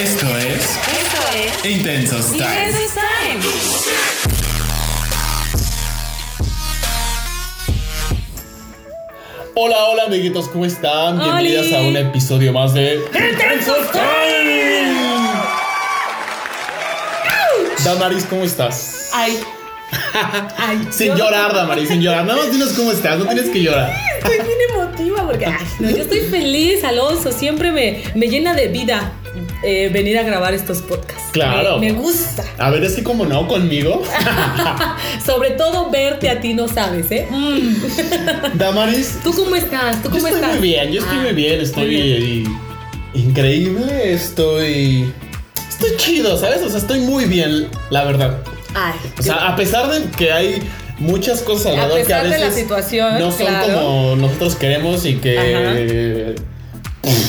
[0.00, 2.46] Esto es Esto es Intensos Time.
[2.46, 3.40] Intensos Time.
[9.54, 11.18] Hola, hola amiguitos, ¿cómo están?
[11.18, 15.32] Bienvenidas a un episodio más de Intensos Time.
[17.84, 19.10] Damaris, ¿cómo estás?
[19.12, 19.38] Ay.
[20.56, 20.88] Ay.
[20.90, 22.24] Sin llorar, Damaris, sin llorar.
[22.24, 23.94] Nada más dinos cómo estás, no tienes que llorar.
[24.16, 27.32] Estoy bien emotiva porque ay, no, yo estoy feliz, Alonso.
[27.32, 29.12] Siempre me, me llena de vida
[29.62, 31.30] eh, venir a grabar estos podcasts.
[31.32, 31.78] Claro.
[31.78, 32.44] Me, me gusta.
[32.58, 34.02] A ver, es que como no, conmigo.
[35.24, 37.26] Sobre todo verte a ti, no sabes, ¿eh?
[37.30, 38.56] Mm.
[38.58, 40.02] Damaris, ¿Tú cómo estás?
[40.02, 40.52] ¿Tú yo cómo estoy estás?
[40.52, 42.56] muy bien, yo estoy Ah, muy bien, estoy muy
[43.14, 45.12] increíble, estoy...
[45.68, 46.62] Estoy chido, ¿sabes?
[46.62, 48.38] O sea, estoy muy bien, la verdad.
[48.74, 48.94] Ay.
[49.18, 50.62] O sea, a pesar de que hay
[50.98, 53.74] muchas cosas alrededor que a pesar de veces la situación, no son claro.
[53.74, 56.34] como nosotros queremos y que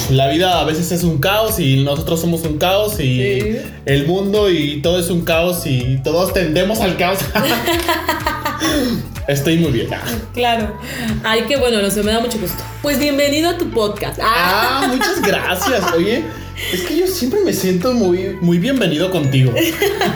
[0.10, 3.58] la vida a veces es un caos y nosotros somos un caos y Sí.
[3.86, 7.20] el mundo y todo es un caos y todos tendemos al caos.
[9.28, 9.88] Estoy muy bien.
[10.34, 10.76] Claro.
[11.24, 12.62] Ay, qué bueno, Alonso, me da mucho gusto.
[12.82, 14.20] Pues bienvenido a tu podcast.
[14.22, 14.82] Ah.
[14.84, 15.82] Ah, muchas gracias.
[15.96, 16.24] Oye,
[16.74, 19.54] es que yo siempre me siento muy, muy bienvenido contigo.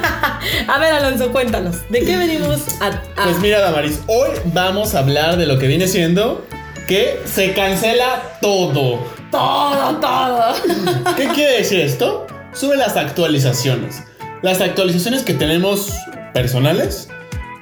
[0.68, 1.78] A ver, Alonso, cuéntanos.
[1.90, 2.88] ¿De qué venimos a.?
[2.88, 6.46] a- Pues mira, Damaris, hoy vamos a hablar de lo que viene siendo
[6.88, 9.00] que se cancela todo.
[9.36, 11.16] Todo, todo.
[11.16, 12.26] ¿Qué quiere decir esto?
[12.54, 14.04] Sube las actualizaciones.
[14.42, 15.92] Las actualizaciones que tenemos
[16.34, 17.10] personales,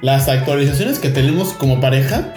[0.02, 2.34] las actualizaciones que tenemos como pareja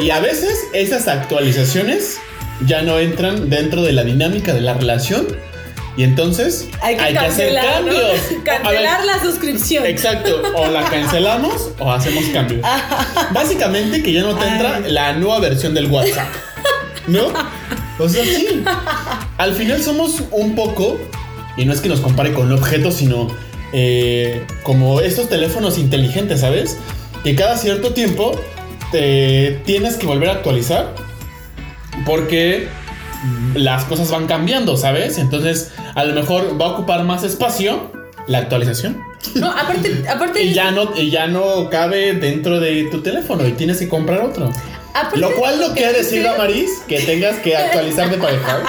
[0.00, 2.18] y a veces esas actualizaciones
[2.66, 5.26] ya no entran dentro de la dinámica de la relación
[5.96, 7.92] y entonces Hay que hacer cancelar, ¿no?
[7.92, 8.20] cambios.
[8.44, 9.84] Cancelar A ver, la suscripción.
[9.86, 12.62] Exacto, o la cancelamos o hacemos cambios.
[13.32, 14.92] Básicamente que ya no te entra Ay.
[14.92, 16.28] la nueva versión del WhatsApp.
[17.08, 17.28] ¿No?
[17.98, 18.62] O sea, sí.
[19.38, 20.98] Al final somos un poco,
[21.56, 23.28] y no es que nos compare con un objeto, sino
[23.72, 26.78] eh, como estos teléfonos inteligentes, ¿sabes?
[27.24, 28.32] Que cada cierto tiempo
[28.92, 30.94] te tienes que volver a actualizar
[32.06, 32.68] porque
[33.54, 35.18] las cosas van cambiando, ¿sabes?
[35.18, 37.90] Entonces, a lo mejor va a ocupar más espacio
[38.26, 39.02] la actualización.
[39.34, 40.42] No, aparte, aparte.
[40.48, 44.20] Y ya no, y ya no cabe dentro de tu teléfono y tienes que comprar
[44.20, 44.50] otro.
[45.14, 48.60] Lo cual no quiere decir, Damaris, que tengas que actualizar de pareja.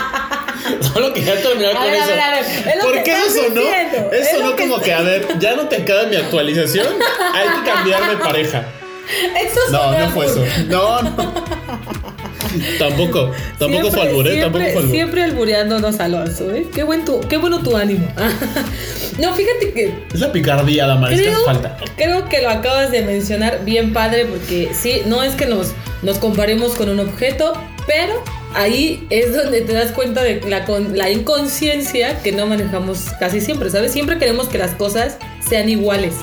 [0.93, 2.07] Solo quería terminar A con ver, a eso.
[2.09, 3.61] ver, a ver, es lo ¿Por qué eso diciendo,
[4.11, 6.87] es Eso no como que, a ver, ya no te cabe mi actualización,
[7.33, 8.65] hay que cambiar de pareja.
[9.39, 10.45] Eso No, no fue eso.
[10.67, 11.33] No, no.
[12.79, 14.31] Tampoco, tampoco fue Siempre- albur, ¿eh?
[14.31, 14.91] Siempre, Tampoco fue albur.
[14.91, 16.67] siempre albureándonos, Alonso, ¿eh?
[16.73, 18.07] Qué, buen tu, qué bueno tu ánimo.
[19.19, 21.77] no, fíjate que Es la picardía, Damaris, que creo, hace falta.
[21.97, 26.17] creo que lo acabas de mencionar bien padre porque sí, no es que nos, nos
[26.17, 27.53] comparemos con un objeto,
[27.87, 28.23] pero
[28.55, 33.69] ahí es donde te das cuenta de la, la inconsciencia que no manejamos casi siempre,
[33.69, 33.91] ¿sabes?
[33.91, 35.17] Siempre queremos que las cosas
[35.47, 36.13] sean iguales,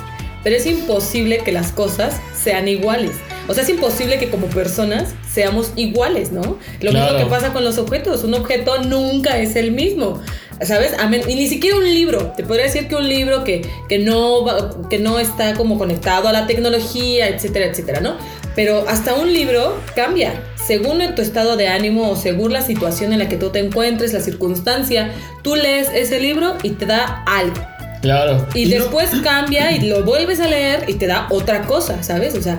[0.43, 3.13] pero es imposible que las cosas sean iguales.
[3.49, 6.59] O sea, es imposible que como personas seamos iguales, ¿no?
[6.81, 7.13] Lo Claro.
[7.15, 8.25] mismo que pasa con los objetos.
[8.25, 10.21] Un objeto nunca es el mismo.
[10.63, 10.93] ¿Sabes?
[11.29, 12.33] Y ni siquiera un libro.
[12.35, 16.29] Te podría decir que un libro que, que, no va- que no está como conectado
[16.29, 18.17] a la tecnología, etcétera, etcétera, ¿no?
[18.55, 20.33] Pero hasta un libro cambia.
[20.67, 24.15] Según tu estado de ánimo o según la situación en la que tú te encuentres,
[24.15, 27.61] la circunstancia, tú lees ese libro y te da algo.
[28.01, 28.47] Claro.
[28.55, 32.35] Y, no- después cambia y lo vuelves a leer y te da otra cosa, ¿sabes?
[32.35, 32.59] O sea,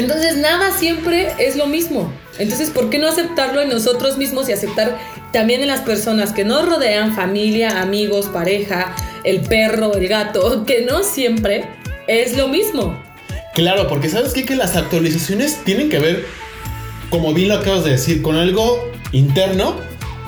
[0.00, 2.12] entonces nada siempre es lo mismo.
[2.38, 4.98] Entonces, ¿por qué no aceptarlo en nosotros mismos y aceptar
[5.32, 8.94] también en las personas que nos rodean, familia, amigos, pareja,
[9.24, 11.66] el perro, el gato, que no siempre
[12.06, 13.00] es lo mismo?
[13.54, 14.44] Claro, porque sabes qué?
[14.44, 16.24] que las actualizaciones tienen que ver,
[17.10, 19.76] como bien lo acabas de decir, con algo interno.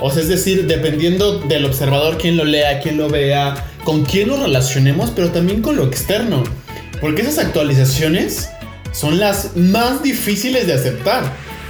[0.00, 4.28] O sea, es decir, dependiendo del observador, quién lo lea, quién lo vea, con quién
[4.28, 6.42] nos relacionemos, pero también con lo externo.
[7.00, 8.48] Porque esas actualizaciones
[8.92, 11.24] son las más difíciles de aceptar.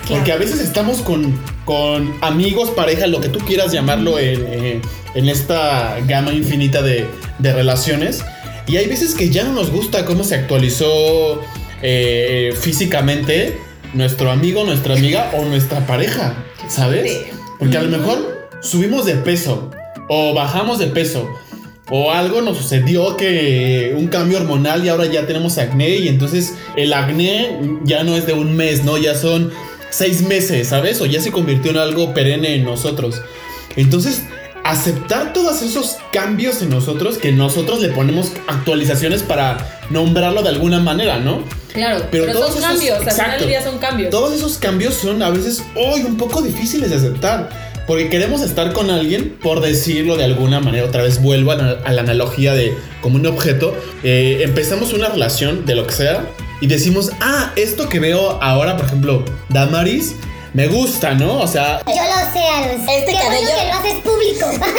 [0.09, 4.83] Porque a veces estamos con, con amigos, pareja, lo que tú quieras llamarlo en, eh,
[5.15, 7.06] en esta gama infinita de,
[7.38, 8.25] de relaciones.
[8.67, 11.41] Y hay veces que ya no nos gusta cómo se actualizó
[11.82, 13.58] eh, físicamente
[13.93, 16.35] nuestro amigo, nuestra amiga o nuestra pareja,
[16.69, 17.26] ¿sabes?
[17.58, 19.70] Porque a lo mejor subimos de peso
[20.08, 21.29] o bajamos de peso
[21.90, 26.55] o algo nos sucedió que un cambio hormonal y ahora ya tenemos acné y entonces
[26.76, 28.96] el acné ya no es de un mes, ¿no?
[28.99, 29.50] Ya son
[29.90, 31.00] seis meses, ¿sabes?
[31.00, 33.20] O ya se convirtió en algo perenne en nosotros.
[33.76, 34.23] Entonces,
[34.64, 40.79] aceptar todos esos cambios en nosotros, que nosotros le ponemos actualizaciones para nombrarlo de alguna
[40.79, 41.43] manera, ¿no?
[41.75, 44.11] Claro, Pero pero, todos son esos- cambios, al final del día son cambios.
[44.11, 47.71] Todos esos cambios son a veces hoy un poco difíciles de aceptar.
[47.87, 51.70] Porque queremos estar con alguien, por decirlo de alguna manera, otra vez vuelvo a la,
[51.84, 56.26] a la analogía de como un objeto, eh, empezamos una relación de lo que sea
[56.61, 60.14] y decimos, ah, esto que veo ahora, por ejemplo, Damaris,
[60.55, 61.40] me gusta, ¿no?
[61.40, 62.90] O sea, Yo lo sé, Alonso.
[62.93, 64.67] Este Qué bueno cabello- que lo haces público.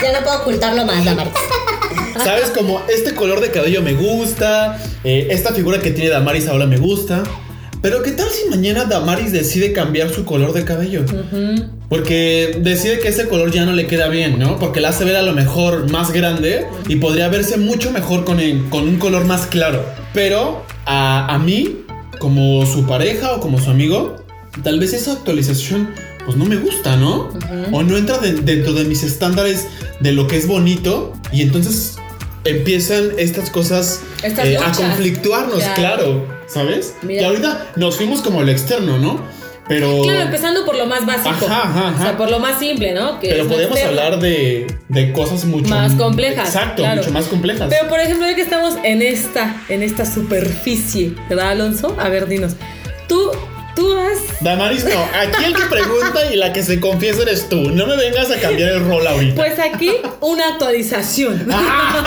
[0.00, 1.32] Ya no puedo ocultarlo más, Damaris.
[2.24, 2.50] ¿sabes?
[2.56, 6.76] Como este color de cabello me gusta, eh, esta figura que tiene Damaris ahora me
[6.76, 7.24] gusta.
[7.82, 11.04] Pero ¿qué tal si mañana Damaris decide cambiar su color de cabello?
[11.88, 14.58] Porque decide que ese color ya no le queda bien, ¿no?
[14.58, 18.40] Porque la hace ver a lo mejor más grande y podría verse mucho mejor con,
[18.40, 19.84] el- con un color más claro.
[20.12, 21.78] Pero a, a mí,
[22.18, 24.16] como su pareja o como su amigo,
[24.62, 25.90] tal vez esa actualización
[26.26, 27.30] pues no me gusta, ¿no?
[27.72, 29.66] O no entra de- dentro de mis estándares
[30.00, 31.96] de lo que es bonito y entonces
[32.44, 36.94] empiezan estas cosas Estas eh, a conflictuarnos, claro, ¿sabes?
[37.02, 37.22] Mira.
[37.22, 39.20] Y ahorita nos fuimos como lo externo, ¿no?
[39.68, 40.02] Pero...
[40.02, 41.28] Claro, empezando por lo más básico.
[41.46, 41.94] Ajá, ajá, ajá.
[41.98, 43.20] O sea, por lo más simple, ¿no?
[43.20, 44.00] Que Pero podemos externo.
[44.02, 47.02] hablar de, de cosas mucho Más complejas, Exacto, claro.
[47.02, 47.68] mucho más complejas.
[47.68, 51.94] Pero por ejemplo, ya que estamos en esta, en esta superficie, ¿verdad, Alonso?
[52.00, 52.52] A ver, dinos.
[53.08, 53.30] Tú,
[53.76, 54.42] tú has.
[54.42, 54.90] Damaris, no.
[55.18, 57.70] Aquí el que pregunta y la que se confiesa eres tú.
[57.70, 59.34] No me vengas a cambiar el rol ahorita.
[59.34, 59.90] Pues aquí
[60.20, 61.46] una actualización.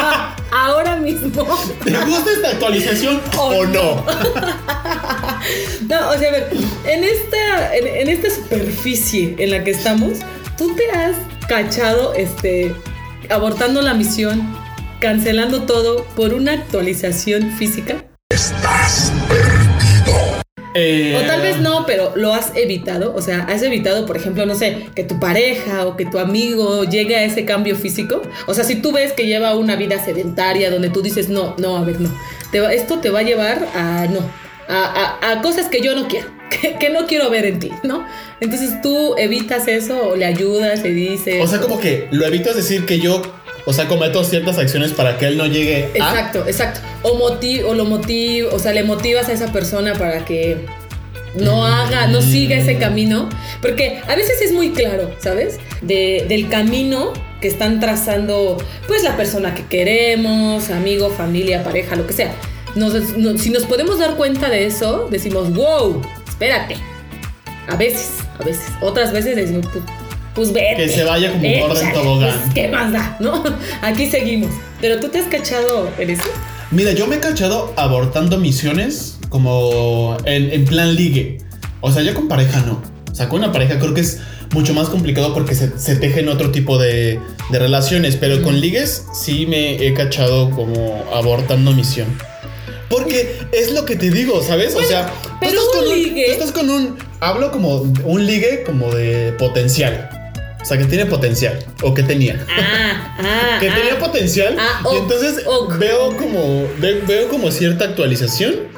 [0.04, 0.36] Ah.
[0.54, 1.48] Ahora mismo.
[1.84, 3.72] ¿Te gusta esta actualización o no?
[3.72, 4.06] No,
[5.42, 6.48] o sea, a ver,
[6.86, 10.20] en esta, en, en esta superficie en la que estamos,
[10.58, 11.16] tú te has
[11.48, 12.74] cachado, este,
[13.30, 14.56] abortando la misión,
[15.00, 18.04] cancelando todo por una actualización física.
[20.74, 23.14] Eh, O tal vez no, pero lo has evitado.
[23.14, 26.86] O sea, has evitado, por ejemplo, no sé, que tu pareja o que tu amigo
[26.86, 28.22] llegue a ese cambio físico.
[28.48, 31.76] O sea, si tú ves que lleva una vida sedentaria donde tú dices, no, no,
[31.76, 32.10] a ver, no.
[32.54, 34.20] Te va- esto te va a llevar a, no,
[34.68, 37.72] a, a- a cosas que yo no quiero, que, que no quiero ver en ti,
[37.84, 38.06] ¿no?
[38.40, 41.42] Entonces tú evitas eso o le ayudas, le dices.
[41.44, 43.22] O sea, como que lo evito es decir que yo,
[43.66, 45.98] o sea, cometo ciertas acciones para que él no llegue a.
[45.98, 46.80] Exacto, exacto.
[47.04, 50.66] O, motiv o lo motiv o sea, le motivas a esa persona para que
[51.36, 53.30] no haga, no siga ese camino.
[53.62, 55.60] Porque a veces es muy claro, ¿sabes?
[55.82, 58.58] De- del camino que están trazando,
[58.88, 62.34] pues la persona que queremos, amigo, familia, pareja, lo que sea.
[62.76, 66.76] Nos- no- si nos podemos dar cuenta de eso, decimos, wow, espérate.
[67.68, 68.10] A veces,
[68.40, 68.64] a veces.
[68.82, 69.84] Otras veces decimos, pues,
[70.34, 70.76] pues vete.
[70.78, 72.40] Que se vaya como gorda en tobogán.
[72.42, 73.18] pues, ¿Qué más da?
[73.20, 73.44] ¿No?
[73.82, 74.52] Aquí seguimos.
[74.80, 76.24] Pero tú te has cachado en eso.
[76.72, 81.40] Mira, yo me he cachado abortando misiones como en, en plan ligue.
[81.82, 82.82] O sea, yo con pareja no.
[83.12, 84.20] O sea, con una pareja creo que es
[84.54, 87.20] mucho más complicado porque se, se tejen otro tipo de,
[87.50, 88.16] de relaciones.
[88.16, 92.08] Pero con ligues sí me he cachado como abortando misión.
[92.92, 94.76] Porque es lo que te digo, ¿sabes?
[94.76, 96.98] o sea, tú pero estás, un con ligue- tú estás con un.
[97.22, 100.10] Hablo como un ligue como de potencial.
[100.62, 101.58] O sea, que tiene potencial.
[101.82, 102.46] O que tenía.
[102.50, 103.58] Ah, ah.
[103.60, 103.76] que ah.
[103.76, 104.56] tenía potencial.
[104.60, 105.78] Ah, y entonces ok.
[105.78, 108.70] veo como ve- veo como cierta actualización.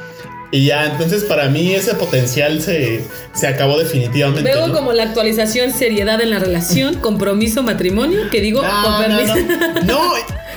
[0.51, 4.43] Y ya, entonces para mí ese potencial se, se acabó definitivamente.
[4.43, 4.73] Veo ¿no?
[4.75, 9.35] como la actualización seriedad en la relación, compromiso, matrimonio, que digo, con No, no, permiso.
[9.35, 9.83] no.
[9.83, 10.13] No,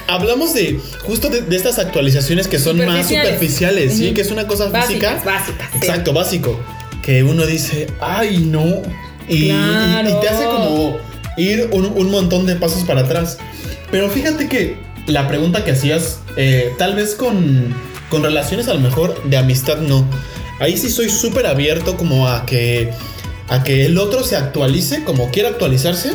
[0.09, 3.95] hablamos de justo de, de estas actualizaciones que son más Superficiales.
[3.95, 4.13] ¿sí?
[4.15, 5.15] Que es una cosa física.
[5.15, 5.69] Básicas, básicas.
[5.73, 5.79] sí.
[5.79, 6.61] Exacto, básico.
[7.03, 8.83] Que uno dice, ay, no.
[9.29, 10.21] Y, y- y Claro.
[10.21, 10.99] te hace como
[11.37, 13.39] ir un, un montón de pasos para atrás.
[13.91, 17.75] Pero fíjate que la pregunta que hacías, eh, tal vez con,
[18.09, 20.05] con relaciones a lo mejor de amistad no.
[20.59, 22.91] Ahí sí soy súper abierto como a que,
[23.49, 26.13] a que el otro se actualice como quiera actualizarse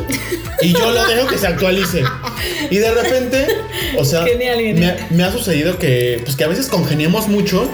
[0.62, 2.04] y yo lo dejo que se actualice.
[2.70, 3.48] Y de repente,
[3.98, 7.70] o sea, Genial, me, ha sucedido que, pues, que a veces congeniamos mucho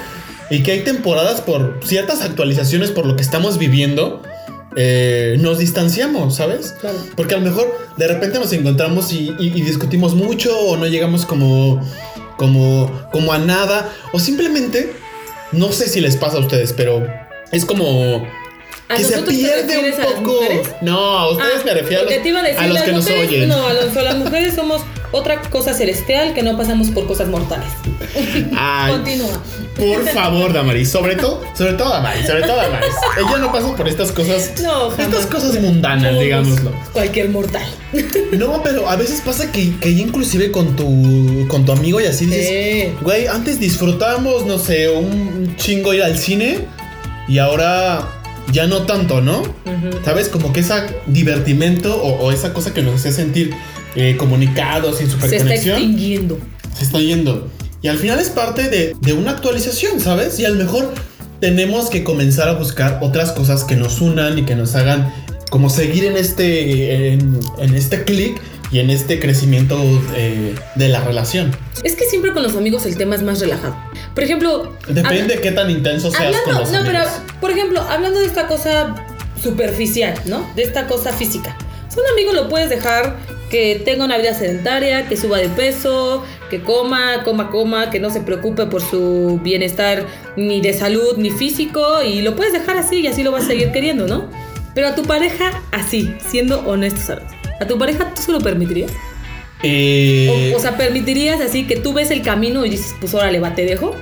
[0.50, 4.22] y que hay temporadas por ciertas actualizaciones por lo que estamos viviendo.
[4.80, 6.76] eh, nos distanciamos, ¿sabes?
[6.80, 6.98] Claro.
[7.16, 10.86] Porque a lo mejor de repente nos encontramos y, y- y discutimos mucho o no
[10.86, 11.82] llegamos como,
[12.38, 14.94] como, como a nada o simplemente,
[15.52, 17.04] no sé si les pasa a ustedes, pero
[17.52, 18.28] es como
[18.90, 20.40] ¿A que se pierde un a las poco.
[20.82, 22.84] No, a ustedes Ah, me refiero a los, te iba a decir, a los las
[22.84, 23.50] que nos mujeres- oyen.
[23.50, 27.68] No, Alonso, las mujeres somos otra cosa celestial que no pasamos por cosas mortales.
[28.58, 29.44] Ay, Continúa.
[29.78, 32.90] Por favor, Damaris, sobre todo, sobre todo Damaris, sobre todo Damaris.
[33.20, 35.00] Ella no pasa por estas cosas, No, jamás.
[35.00, 36.72] estas cosas mundanas, digámoslo.
[36.94, 37.66] Cualquier mortal.
[38.32, 42.26] No, pero a veces pasa que, que inclusive con tu, con tu amigo y así
[42.26, 46.66] dices, güey, antes disfrutábamos, no sé, un chingo ir al cine
[47.28, 48.17] y ahora
[48.52, 49.42] ya no tanto, ¿no?
[50.06, 50.30] ¿Sabes?
[50.30, 53.52] Como que esa divertimento o, o esa cosa que nos hacía sentir
[53.96, 56.38] eh, comunicados y en Se está superconexión extinguiendo.
[56.78, 57.48] se está yendo.
[57.82, 60.40] Y al final es parte de, de una actualización, ¿sabes?
[60.40, 60.94] Y a lo mejor
[61.40, 65.14] tenemos que comenzar a buscar otras cosas que nos unan y que nos hagan
[65.50, 68.40] como seguir en este, en, en este clic
[68.72, 69.78] y en este crecimiento
[70.16, 71.56] eh, de la relación.
[71.84, 73.76] Es que siempre con los amigos el tema es más relajado.
[74.14, 74.74] Por ejemplo.
[74.88, 77.08] Depende de qué tan intenso seas con hablando, los no, amigos.
[77.24, 78.96] pero por ejemplo, hablando de esta cosa
[79.42, 80.48] superficial, ¿no?
[80.56, 81.56] De esta cosa física.
[81.88, 83.16] O sea, un amigo lo puedes dejar
[83.50, 88.10] que tenga una vida sedentaria, que suba de peso, que coma, coma, coma, que no
[88.10, 90.06] se preocupe por su bienestar
[90.36, 93.48] ni de salud ni físico y lo puedes dejar así y así lo vas a
[93.48, 94.30] seguir queriendo, ¿no?
[94.76, 97.37] Pero a tu pareja así, siendo honestos, ¿sabes?
[97.60, 98.92] ¿A tu pareja tú se lo permitirías?
[99.64, 103.40] Eh, O, o sea, ¿permitirías así que tú ves el camino y dices, pues órale,
[103.40, 103.96] va, te dejo?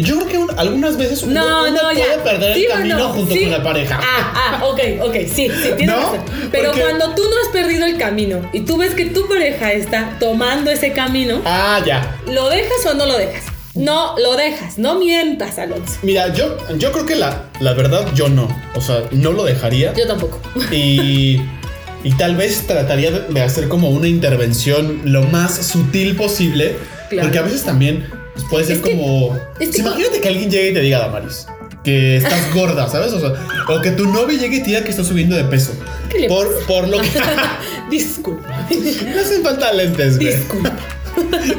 [0.00, 2.22] yo creo que un- algunas veces uno, No, no, puede ya.
[2.22, 3.08] perder ¿Sí el camino no?
[3.08, 3.40] junto ¿Sí?
[3.40, 3.98] con la pareja.
[4.00, 5.96] Ah, ah, ok, ok, sí, sí, tienes ¿No?
[6.00, 6.20] razón.
[6.52, 9.72] Pero Porque- cuando tú no has perdido el camino y tú ves que tu pareja
[9.72, 12.16] está tomando ese camino, Ah, ya.
[12.26, 13.42] ¿lo dejas o no lo dejas?
[13.74, 15.98] No, lo dejas, no mientas, Alonso.
[16.02, 18.46] Mira, yo, yo creo que la, la verdad yo no.
[18.76, 19.92] O sea, no lo dejaría.
[19.94, 20.40] Yo tampoco.
[20.70, 21.40] Y,
[22.04, 26.76] y tal vez trataría de, hacer como una intervención lo más sutil posible.
[27.10, 27.26] Claro.
[27.26, 29.36] Porque a veces también pues, puede ser Es que- como...
[29.58, 31.46] es que- si imagínate que alguien llegue y te diga, Damaris,
[31.84, 33.12] que estás gorda, ¿sabes?
[33.12, 33.32] O, sea,
[33.68, 35.72] o que tu novio llegue y te diga que estás subiendo de peso.
[36.10, 37.08] ¿Qué le por, por lo que...
[37.90, 38.46] Disculpa.
[39.14, 40.34] no hacen falta lentes, güey.
[40.36, 40.72] Disculpa.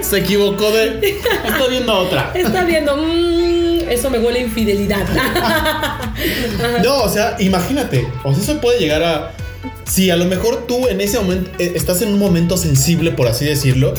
[0.02, 1.18] Se equivocó de...
[1.46, 2.32] Está viendo otra.
[2.34, 5.06] Está viendo, mmm, eso me huele a infidelidad.
[6.84, 8.08] No, o sea, imagínate.
[8.24, 9.32] O sea, eso puede llegar a.
[9.90, 13.28] Si a lo mejor tú en ese momento eh, estás en un momento sensible, por
[13.28, 13.94] así decirlo,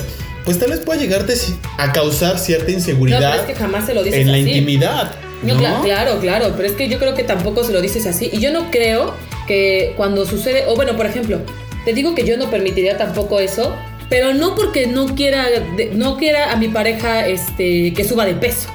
[0.45, 1.35] pues tal vez pueda llegarte
[1.79, 4.49] a causar cierta No, pero inseguridad es que jamás se lo dices en la así.
[4.49, 5.15] intimidad.
[5.43, 5.61] No, ¿no?
[5.61, 8.31] cla- claro, claro, pero es que yo creo que tampoco se lo dices así.
[8.33, 9.15] Y yo no creo
[9.47, 11.41] que cuando sucede, o bueno, por ejemplo,
[11.85, 13.75] te digo que yo no permitiría tampoco eso,
[14.09, 15.47] pero no porque no quiera,
[15.95, 18.69] no quiera a mi pareja este, que suba de peso.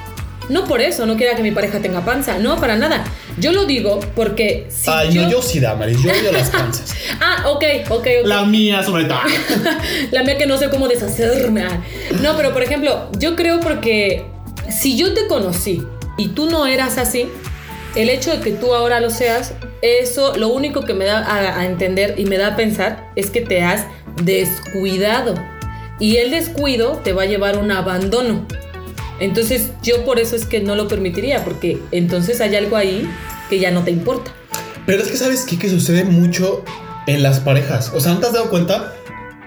[0.48, 3.04] No por eso, no quiera que mi pareja tenga panza, no, para nada.
[3.38, 5.22] Yo lo digo porque si Ay, yo...
[5.22, 6.94] no, yo sí, Damaris, yo odio las panzas.
[7.20, 8.26] Ah, ok, ok, ok.
[8.26, 9.18] la mía, sobre todo.
[10.10, 11.64] La mía que no sé cómo deshacerme.
[12.22, 14.24] No, pero por ejemplo, yo creo porque
[14.68, 15.82] si yo te conocí
[16.18, 17.28] y tú no eras así,
[17.94, 21.60] el hecho de que tú ahora lo seas, eso lo único que me da a,
[21.60, 23.86] a entender y me da a pensar es que te has
[24.22, 25.34] descuidado.
[25.98, 28.46] Y el descuido te va a llevar a un abandono.
[29.20, 33.08] Entonces yo por eso es que no lo permitiría, porque entonces hay algo ahí
[33.48, 34.32] que ya no te importa.
[34.84, 35.58] Pero es que, ¿sabes qué?
[35.58, 36.64] Que sucede mucho
[37.06, 37.92] en las parejas.
[37.94, 38.94] O sea, ¿no te has dado cuenta?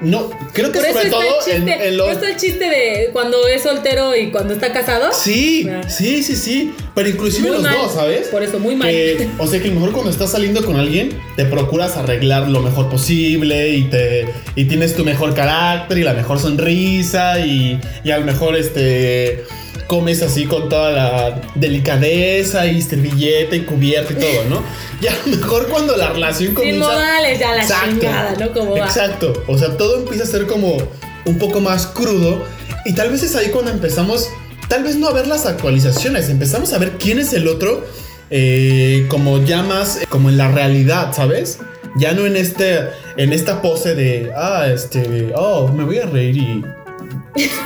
[0.01, 2.07] No, creo que Por eso sobre está todo el en, chiste, en los.
[2.07, 5.11] por eso el chiste de cuando es soltero y cuando está casado.
[5.13, 5.81] Sí, Ah.
[5.89, 6.73] sí, sí, sí.
[6.95, 7.75] Pero inclusive Muy los mal.
[7.77, 8.27] dos, ¿sabes?
[8.29, 8.89] Por eso, muy mal.
[8.89, 12.47] Que, o sea, que a lo mejor cuando estás saliendo con alguien, te procuras arreglar
[12.47, 14.25] lo mejor posible y te
[14.55, 19.43] y tienes tu mejor carácter y la mejor sonrisa y, y a lo mejor este
[19.89, 24.63] comes así con toda la delicadeza y servilleta y cubierta y todo, ¿no?
[25.01, 28.53] Y a lo mejor cuando la relación comienza Sin modales, ya la chingada, ¿no?
[28.53, 28.85] Como va.
[28.85, 29.33] Exacto.
[29.47, 30.77] O sea, todo empieza a ser como
[31.25, 32.45] un poco más crudo.
[32.85, 34.29] Y tal vez es ahí cuando empezamos,
[34.67, 37.83] tal vez no a ver las actualizaciones, empezamos a ver quién es el otro,
[38.29, 41.57] eh, como ya más, eh, como en la realidad, ¿sabes?
[41.97, 46.37] Ya no en este, en esta pose de, ah, este, oh, me voy a reír
[46.37, 46.63] y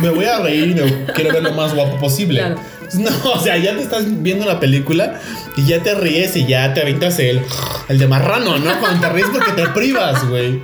[0.01, 2.39] me voy a reír y me quiero ver lo más guapo posible.
[2.39, 2.55] Claro.
[2.93, 5.20] No, o sea, ya te estás viendo una película
[5.58, 7.41] y ya te ríes y ya te aventas el,
[7.89, 8.79] el de marrano, ¿no?
[8.79, 10.62] Cuando te ríes porque te privas, güey.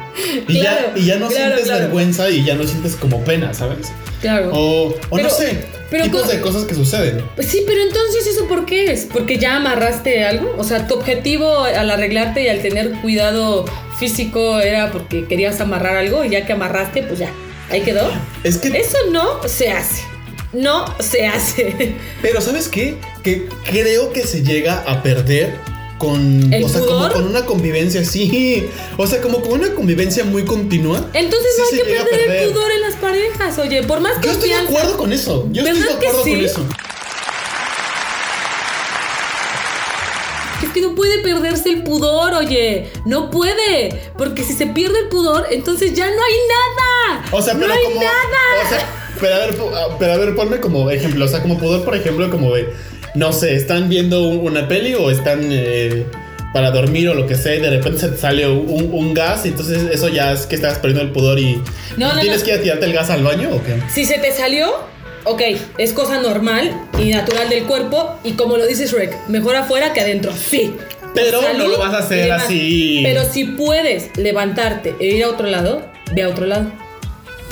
[0.47, 3.53] Y, Claro, ya, y ya no claro, sientes vergüenza y ya no sientes como pena,
[3.55, 3.91] ¿sabes?
[4.21, 4.51] Claro.
[4.53, 7.23] O, o Pero- no sé, pero tipos de cosas que suceden.
[7.35, 9.07] Pues sí, pero entonces eso por qué es?
[9.11, 10.53] Porque ya amarraste algo.
[10.59, 13.65] O sea, tu objetivo al arreglarte y al tener cuidado
[13.97, 17.31] físico era porque querías amarrar algo y ya que amarraste, pues ya,
[17.69, 18.09] ahí quedó.
[18.43, 20.03] Es que, Eso no se hace.
[20.53, 21.95] No se hace.
[22.21, 22.97] pero ¿sabes qué?
[23.23, 25.55] Que creo que se llega a perder
[25.99, 27.11] con, ¿El o sea, pudor?
[27.11, 28.67] como con una convivencia así.
[28.97, 31.05] O sea, como con una convivencia muy continua.
[31.13, 32.43] Entonces Sí no hay que perder, perder.
[32.43, 33.57] el pudor en las parejas.
[33.59, 35.47] Oye, por más Yo estoy de acuerdo con eso.
[35.51, 36.45] Yo estoy de ¿Verdad que acuerdo con sí?
[36.45, 36.65] eso.
[40.63, 42.89] Es que no puede perderse el pudor, oye.
[43.05, 44.11] No puede.
[44.17, 47.25] Porque si se pierde el pudor, entonces ya no hay nada.
[47.31, 48.01] O sea, no pero hay como.
[48.01, 48.65] nada.
[48.65, 51.25] O sea, pero a ver, ah, pero a ver, ponme como ejemplo.
[51.25, 52.69] O sea, como pudor, por ejemplo, como de.
[53.15, 56.05] No sé, están viendo un- una peli o están eh,
[56.53, 59.45] para dormir o lo que sea, y de repente se te sale un, un gas,
[59.45, 61.61] y entonces eso ya es que estás perdiendo el pudor y.
[61.97, 62.45] No, no, ¿Tienes no.
[62.45, 63.81] que ir a tirarte el gas al baño o qué?
[63.91, 64.71] Si se te salió,
[65.23, 65.41] ok,
[65.77, 68.19] es cosa normal y natural del cuerpo.
[68.23, 70.33] Y como lo dice Shrek, mejor afuera que adentro.
[70.33, 70.73] Sí.
[71.15, 73.01] Pero no lo vas a hacer así.
[73.03, 75.81] Pero si puedes levantarte e ir a otro lado,
[76.13, 76.71] ve a otro lado.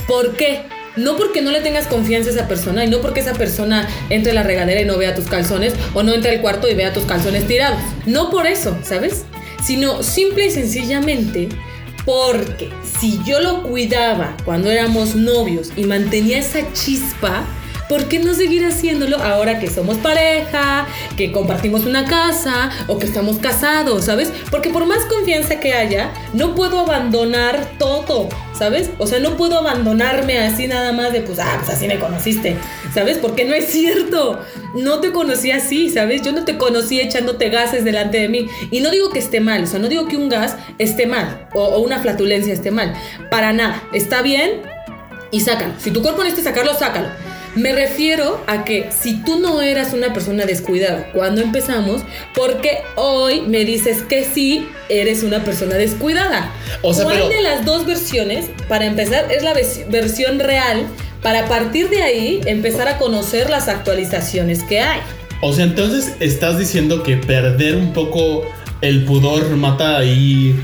[0.07, 0.61] ¿Por qué?
[0.95, 4.31] No porque no le tengas confianza a esa persona y no porque esa persona entre
[4.31, 6.93] a la regadera y no vea tus calzones o no entre al cuarto y vea
[6.93, 7.79] tus calzones tirados.
[8.05, 9.25] No por eso, ¿sabes?
[9.67, 11.49] sino simple y sencillamente
[12.05, 12.69] porque
[12.99, 17.45] si yo lo cuidaba cuando éramos novios y mantenía esa chispa,
[17.89, 23.05] ¿por qué no seguir haciéndolo ahora que somos pareja, que compartimos una casa o que
[23.05, 24.31] estamos casados, ¿sabes?
[24.51, 28.89] Porque por más confianza que haya, no puedo abandonar todo, ¿sabes?
[28.97, 32.57] O sea, no puedo abandonarme así nada más de, pues, ah, pues así me conociste,
[32.93, 33.17] ¿sabes?
[33.17, 34.39] Porque no es cierto.
[34.75, 36.21] No te conocí así, ¿sabes?
[36.21, 38.47] Yo no te conocí echándote gases delante de mí.
[38.71, 41.47] Y no digo que esté mal, o sea, no digo que un gas esté mal
[41.53, 42.93] o, una flatulencia esté mal.
[43.29, 43.83] Para nada.
[43.93, 44.61] Está bien
[45.31, 45.73] y sácalo.
[45.79, 47.07] Si tu cuerpo necesita sacarlo, sácalo.
[47.57, 52.03] Me refiero a que si tú no eras una persona descuidada cuando empezamos,
[52.35, 56.51] porque hoy me dices que sí eres una persona descuidada.
[56.83, 59.55] O sea, ¿Cuál pero- de las dos versiones, para empezar, es la
[59.89, 60.85] versión real?
[61.23, 64.99] Para a partir de ahí empezar a conocer las actualizaciones que hay.
[65.41, 68.43] O sea, entonces estás diciendo que perder un poco
[68.81, 70.55] el pudor mata ahí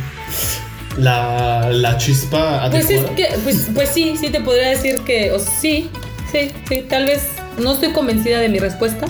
[0.98, 5.40] la, la chispa Pues es que, pues, pues sí, sí te podría decir que, o
[5.40, 5.90] sí,
[6.34, 7.22] sí, sí, tal vez
[7.58, 9.06] no estoy convencida de mi respuesta,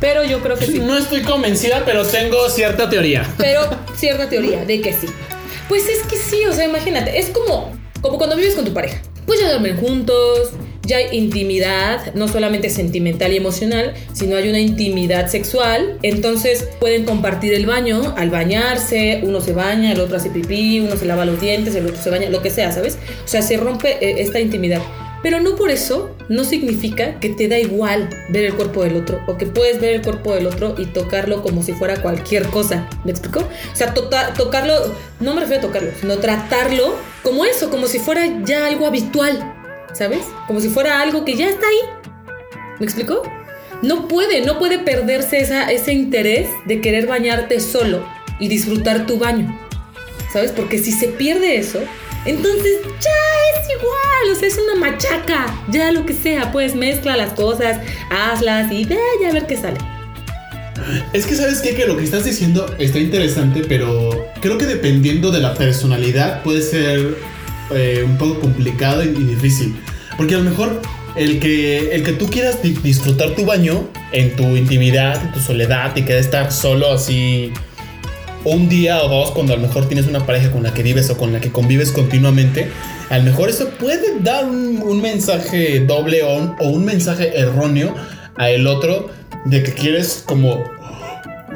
[0.00, 0.80] pero yo creo que sí.
[0.80, 3.26] No estoy convencida, pero tengo cierta teoría.
[3.38, 3.62] Pero
[3.96, 5.06] cierta teoría de que sí.
[5.68, 9.00] Pues es que sí, o sea, imagínate, es como, como cuando vives con tu pareja.
[9.26, 10.50] Pues ya duermen juntos,
[10.82, 15.98] ya hay intimidad, no solamente sentimental y emocional, sino hay una intimidad sexual.
[16.02, 20.96] Entonces pueden compartir el baño al bañarse, uno se baña, el otro hace pipí, uno
[20.96, 22.98] se lava los dientes, el otro se baña, lo que sea, ¿sabes?
[23.24, 24.80] O sea, se rompe eh, esta intimidad.
[25.22, 29.20] Pero no por eso no significa que te da igual ver el cuerpo del otro
[29.26, 32.88] o que puedes ver el cuerpo del otro y tocarlo como si fuera cualquier cosa.
[33.04, 33.40] ¿Me explico?
[33.40, 34.74] O sea, tota- tocarlo,
[35.20, 39.54] no me refiero a tocarlo, sino tratarlo como eso, como si fuera ya algo habitual,
[39.92, 40.20] ¿sabes?
[40.46, 42.20] Como si fuera algo que ya está ahí.
[42.78, 43.22] ¿Me explico?
[43.82, 48.04] No puede, no puede perderse esa, ese interés de querer bañarte solo
[48.38, 49.58] y disfrutar tu baño.
[50.32, 50.52] ¿Sabes?
[50.52, 51.80] Porque si se pierde eso,
[52.24, 57.16] entonces ya es igual, o sea, es una machaca, ya lo que sea, pues mezcla
[57.16, 57.78] las cosas,
[58.10, 59.78] hazlas y ve ya a ver qué sale.
[61.12, 61.74] Es que sabes qué?
[61.74, 66.62] que lo que estás diciendo está interesante, pero creo que dependiendo de la personalidad puede
[66.62, 67.16] ser
[67.70, 69.74] eh, un poco complicado y, difícil.
[70.16, 70.80] Porque a lo mejor
[71.16, 75.40] el que, el que tú quieras di- disfrutar tu baño en tu intimidad, en tu
[75.40, 77.52] soledad y que estar solo así
[78.44, 81.10] un día o dos cuando a lo mejor tienes una pareja con la que vives
[81.10, 82.68] o con la que convives continuamente,
[83.10, 87.38] a lo mejor eso puede dar un, un mensaje doble o un, o un mensaje
[87.38, 87.94] erróneo
[88.36, 89.10] a el otro
[89.44, 90.64] de que quieres como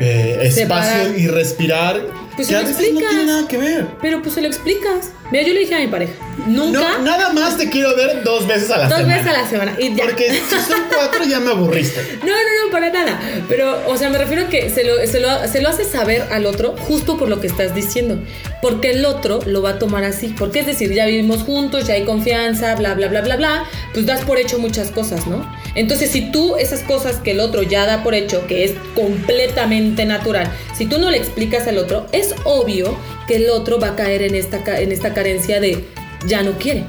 [0.01, 1.19] eh, espacio Separar.
[1.19, 2.01] y respirar
[2.37, 3.11] Pues que se a lo veces no explicas.
[3.11, 3.87] tiene nada que ver.
[4.01, 5.11] Pero pues se lo explicas.
[5.31, 6.13] Mira, yo le dije a mi pareja,
[6.47, 9.17] nunca, No, nada más te quiero ver dos veces a la dos semana.
[9.17, 10.05] veces a la semana y ya.
[10.05, 12.01] Porque si son cuatro ya me aburriste.
[12.23, 13.19] No, no, no, para nada.
[13.49, 16.23] Pero, o sea, me refiero a que se lo, se, lo, se lo hace saber
[16.31, 18.19] al otro justo por lo que estás diciendo.
[18.61, 20.35] Porque el otro lo va a tomar así.
[20.39, 23.65] Porque es decir, ya vivimos juntos, ya hay confianza, bla, bla, bla, bla, bla.
[23.95, 25.51] Pues das por hecho muchas cosas, ¿no?
[25.75, 30.05] Entonces, si tú esas cosas que el otro ya da por hecho, que es completamente
[30.05, 33.97] natural, si tú no le explicas al otro, es obvio que el otro va a
[33.97, 35.85] caer en esta, en esta carencia de
[36.27, 36.85] ya no quiere.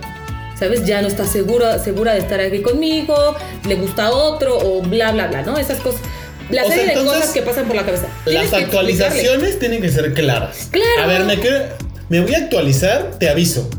[0.57, 0.85] ¿Sabes?
[0.85, 3.35] Ya no está segura, segura de estar aquí conmigo,
[3.67, 5.57] le gusta otro o bla, bla, bla, ¿no?
[5.57, 6.01] Esas cosas.
[6.49, 8.07] La O sea, serie de entonces, cosas que pasan por la cabeza.
[8.25, 10.69] Las actualizaciones tienen que ser claras.
[10.71, 11.01] Claro.
[11.01, 11.37] A ver, me,
[12.09, 13.69] me voy a actualizar, te aviso.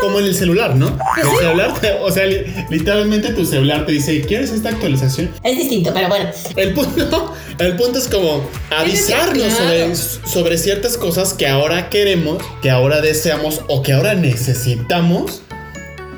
[0.00, 0.96] Como en el celular, ¿no?
[1.14, 5.30] Pues El celular, te- o sea, li- literalmente tu celular te dice, ¿quieres esta actualización?
[5.42, 6.30] Es distinto, pero bueno.
[6.56, 9.94] El punto, el punto es como avisarnos Claro.
[9.96, 15.42] sobre, sobre ciertas cosas que ahora queremos, que ahora deseamos o que ahora necesitamos.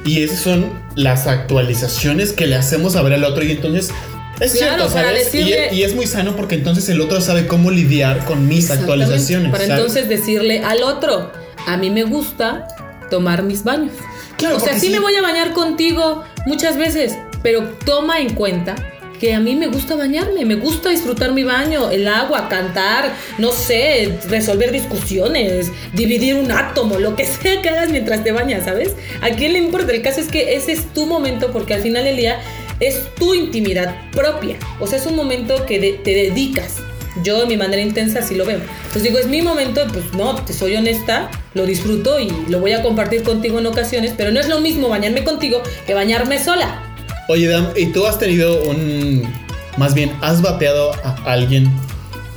[0.04, 3.42] Y esas son las actualizaciones que le hacemos saber al otro.
[3.42, 3.90] Y entonces
[4.38, 5.34] es Claro, cierto, para ¿sabes?
[5.34, 8.64] Y- decirle- Y, es muy sano porque entonces el otro sabe cómo lidiar con mis
[8.70, 9.02] Exactamente.
[9.04, 9.50] actualizaciones.
[9.50, 9.78] Para ¿sabes?
[9.80, 11.32] entonces decirle al otro,
[11.66, 12.68] a mí me gusta
[13.10, 13.92] tomar mis baños.
[14.36, 14.92] Claro, o sea, sí sí.
[14.92, 18.74] me voy a bañar contigo muchas veces, pero toma en cuenta
[19.18, 23.50] que a mí me gusta bañarme, me gusta disfrutar mi baño, el agua, cantar, no
[23.50, 28.94] sé, resolver discusiones, dividir un átomo, lo que sea que hagas mientras te bañas, ¿sabes?
[29.22, 29.92] ¿A quién le importa?
[29.92, 32.40] El caso es que ese es tu momento porque al final del día
[32.78, 36.74] es tu intimidad propia, o sea, es un momento que de- te dedicas.
[37.22, 38.58] Yo de mi manera intensa así lo veo.
[38.58, 42.72] Entonces digo, es mi momento, pues no, te soy honesta, lo disfruto y lo voy
[42.72, 46.82] a compartir contigo en ocasiones, pero no es lo mismo bañarme contigo que bañarme sola.
[47.28, 49.22] Oye, Dam, ¿y tú has tenido un...
[49.76, 51.68] Más bien, ¿has bateado a alguien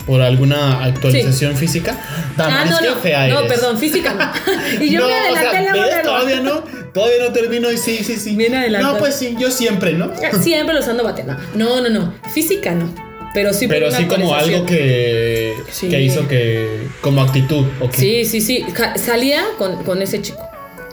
[0.05, 1.97] por alguna actualización física?
[2.35, 2.95] Dam, ah, no, no.
[2.95, 3.53] fea No, eres.
[3.53, 4.83] perdón, física no.
[4.83, 6.01] y yo No, me o adelanté sea, la.
[6.01, 6.63] Todavía no,
[6.93, 8.35] todavía no termino y sí, sí, sí.
[8.35, 8.95] Bien adelantado.
[8.95, 10.11] No, pues sí, yo siempre, ¿no?
[10.41, 11.37] Siempre los ando bateando.
[11.53, 12.13] No, no, no.
[12.33, 13.08] Física no.
[13.39, 15.87] Pero sí Pero sí como algo que, Sí.
[15.89, 16.87] que hizo que.
[17.01, 17.65] como actitud.
[17.79, 17.93] ¿ok?
[17.93, 18.65] Sí, sí, sí.
[18.73, 20.39] Ja- Salía con, con ese chico.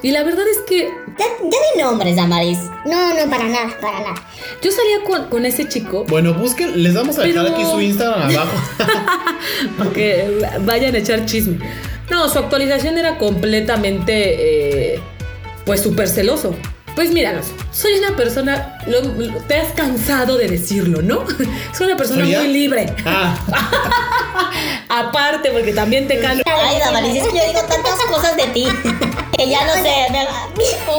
[0.03, 2.59] Y la verdad es que Ya, ya di nombres, Damaris.
[2.85, 4.15] No, no, para nada, para nada.
[4.63, 7.81] yo salía con, con ese chico Bueno, busquen, les vamos a dejar Pero- aquí su
[7.81, 8.57] Instagram abajo.
[9.79, 10.29] para que
[10.61, 11.59] vayan a echar chisme.
[12.11, 15.01] No, su actualización era completamente, eh,
[15.65, 16.55] pues, súper celoso.
[16.97, 21.25] Pues míranos, soy una persona, lo- lo- te has cansado de decirlo, ¿no?
[21.77, 22.93] Soy una persona muy libre.
[23.05, 23.37] Ah,
[24.89, 26.43] Aparte, porque también te cansa.
[26.47, 28.67] Ay, Damaris, es que yo digo tantas cosas de ti.
[29.37, 30.07] Que ya no sé.
[30.11, 30.27] me-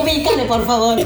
[0.02, 1.00] Ubícame, por favor.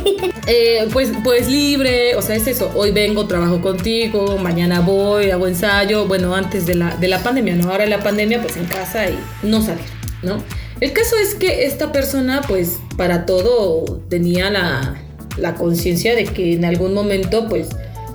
[0.48, 2.70] Eh, pues, pues libre, o sea, es eso.
[2.76, 6.06] Hoy vengo, trabajo contigo, mañana voy, hago ensayo.
[6.06, 7.72] Bueno, antes de la, de la pandemia, ¿no?
[7.72, 9.86] Ahora la pandemia, pues en casa y no salir,
[10.22, 10.44] ¿no?
[10.82, 14.96] El caso es que esta persona, pues, para todo tenía la,
[15.38, 17.68] la conciencia de que en algún momento, pues,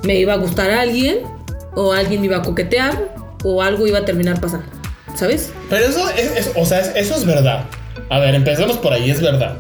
[0.03, 1.19] me iba a gustar a alguien,
[1.75, 4.67] o alguien me iba a coquetear, o algo iba a terminar pasando,
[5.15, 5.51] ¿sabes?
[5.71, 7.65] pero eso es, es- o sea, es- eso es verdad.
[8.11, 9.57] A ver, empecemos por ahí, es verdad.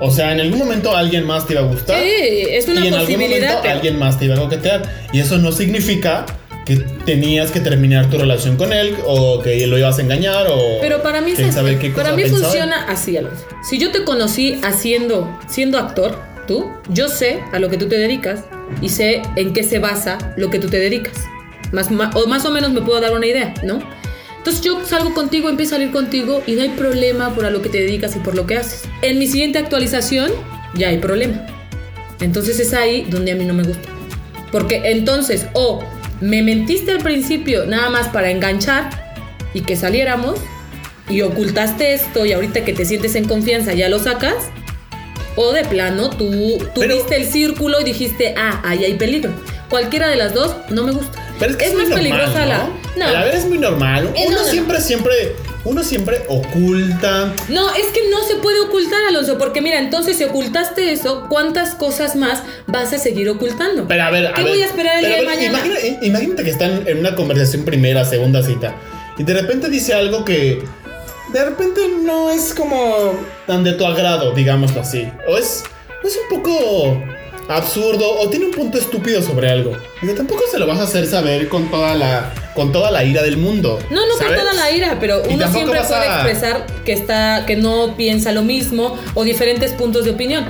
[0.00, 2.00] O sea, en algún momento alguien más te iba a gustar.
[2.00, 2.08] Sí,
[2.50, 4.82] es una y en algún momento pero- alguien más te iba a coquetear.
[5.12, 6.24] Y eso no significa
[6.68, 6.76] que
[7.06, 11.02] tenías que terminar tu relación con él o que lo ibas a engañar o Pero
[11.02, 11.78] para mí, es sabe así.
[11.80, 12.42] qué para mí pensaba.
[12.44, 13.44] funciona así, Alonso.
[13.68, 17.96] Si yo te conocí haciendo, siendo actor, tú, yo sé a lo que tú te
[17.98, 18.44] dedicas
[18.82, 21.14] y sé en qué se basa lo que tú te dedicas.
[21.72, 23.78] Más, ma- o más o menos me puedo dar una idea, ¿no?
[24.36, 27.60] Entonces yo salgo contigo, empiezo a salir contigo y no hay problema por a lo
[27.62, 28.82] que te dedicas y por lo que haces.
[29.02, 30.30] En mi siguiente actualización
[30.74, 31.46] ya hay problema.
[32.20, 33.88] Entonces es ahí donde a mí no me gusta.
[34.50, 35.82] Porque entonces, o
[36.20, 38.90] me mentiste al principio nada más para enganchar
[39.54, 40.38] y que saliéramos,
[41.08, 44.34] y ocultaste esto y ahorita que te sientes en confianza ya lo sacas,
[45.36, 49.30] o de plano tú, tú Pero- viste el círculo y dijiste, ah, ahí hay peligro.
[49.70, 51.24] Cualquiera de las dos no me gusta.
[51.38, 52.46] Pero es que es, más muy normal, peligrosa ¿no?
[52.46, 52.68] la.
[52.96, 53.16] No.
[53.18, 54.10] A ver, es muy normal.
[54.16, 55.14] Es uno no, no, siempre, siempre,
[55.68, 57.32] uno siempre oculta.
[57.48, 61.74] No, es que no se puede ocultar, Alonso, porque mira, entonces si ocultaste eso, ¿cuántas
[61.74, 63.86] cosas más vas a seguir ocultando?
[63.86, 65.58] Pero a ver, a ¿Qué ver, voy a esperar el día de mañana?
[65.66, 68.74] imagina- imagínate que están en una conversación primera, segunda cita.
[69.18, 70.62] Y de repente dice algo que
[71.32, 73.14] de repente no es como
[73.46, 75.08] tan de tu agrado, digámoslo así.
[75.28, 75.64] O es,
[76.04, 77.02] es un poco
[77.48, 79.76] absurdo o tiene un punto estúpido sobre algo.
[80.00, 83.22] Que tampoco se lo vas a hacer saber con toda la, con toda la ira
[83.22, 83.78] del mundo.
[83.90, 84.40] No, no con ¿sabes?
[84.40, 88.32] toda la ira, pero Y uno siempre puede a- expresar que está, que no piensa
[88.32, 90.46] lo mismo o diferentes puntos de opinión.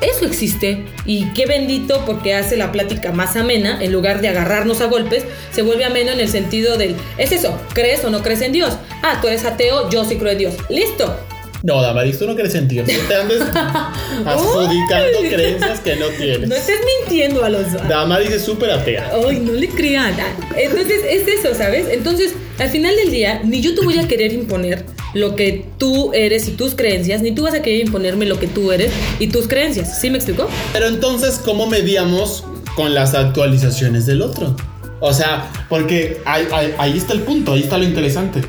[0.00, 4.80] Eso existe y qué bendito porque hace la plática más amena en lugar de agarrarnos
[4.80, 8.40] a golpes, se vuelve ameno en el sentido del, es eso, ¿crees o no crees
[8.40, 8.72] en Dios?
[9.02, 10.54] Ah, tú eres ateo, yo sí creo en Dios.
[10.70, 11.14] Listo.
[11.62, 12.88] No, Damaris, tú no crees en Dios.
[12.88, 13.40] No te andes
[14.26, 16.48] adjudicando creencias que no tienes.
[16.48, 17.78] No estés mintiendo, Alonso.
[17.88, 19.10] Damaris es súper atea.
[19.28, 20.14] Ay, no le crean.
[20.56, 21.86] Entonces, es eso, ¿sabes?
[21.90, 26.12] Entonces, al final del día, ni yo te voy a querer imponer lo que tú
[26.14, 29.26] eres y tus creencias, ni tú vas a querer imponerme lo que tú eres y
[29.28, 30.00] tus creencias.
[30.00, 30.48] ¿Sí me explicó?
[30.72, 32.44] Pero entonces, ¿cómo mediamos
[32.76, 34.56] con las actualizaciones del otro?
[35.00, 38.42] O sea, porque ahí, ahí- ahí está el punto, ahí está lo interesante.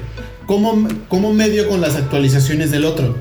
[0.45, 3.17] ¿Cómo, ¿Cómo medio con las actualizaciones del otro?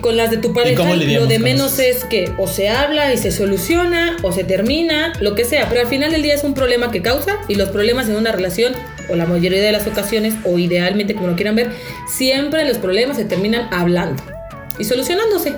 [0.00, 1.82] Con las de tu ¿Y pareja, lo de menos eso?
[1.98, 5.68] es que o se habla y se soluciona, o se termina, lo que sea.
[5.68, 8.32] Pero al final del día es un problema que causa y los problemas en una
[8.32, 8.72] relación,
[9.10, 11.70] o la mayoría de las ocasiones, o idealmente como lo quieran ver,
[12.08, 14.22] siempre los problemas se terminan hablando
[14.78, 15.54] y solucionándose.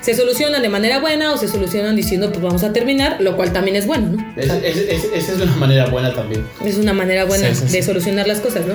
[0.00, 3.52] Se solucionan de manera buena o se solucionan diciendo pues vamos a terminar, lo cual
[3.52, 4.34] también es bueno, ¿no?
[4.36, 4.56] esa
[5.32, 6.44] es una manera buena también.
[6.64, 7.76] Es una manera buena Sí, sí, sí.
[7.76, 8.74] de solucionar las cosas, ¿no?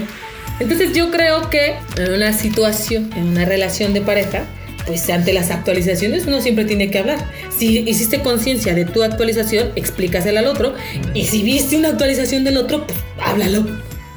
[0.60, 4.44] Entonces yo creo que en una situación, en una relación de pareja,
[4.86, 7.18] pues ante las actualizaciones uno siempre tiene que hablar.
[7.56, 10.74] Si hiciste conciencia de tu actualización, explícasela al otro.
[11.14, 13.66] Y si viste una actualización del otro, pues háblalo.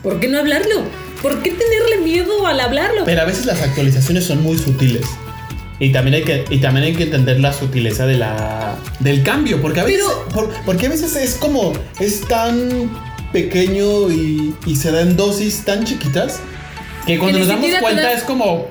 [0.03, 0.83] ¿Por qué no hablarlo?
[1.20, 3.03] ¿Por qué tenerle miedo al hablarlo?
[3.05, 5.05] Pero a veces las actualizaciones son muy sutiles.
[5.79, 9.61] Y también hay que, y también hay que entender la sutileza de la, del cambio.
[9.61, 11.72] Porque a veces, Pero- por- porque a veces es como.
[11.98, 12.90] Es tan
[13.33, 16.40] pequeño y, y se da en dosis tan chiquitas.
[17.07, 18.66] Que cuando ni nos damos cuenta das- es como.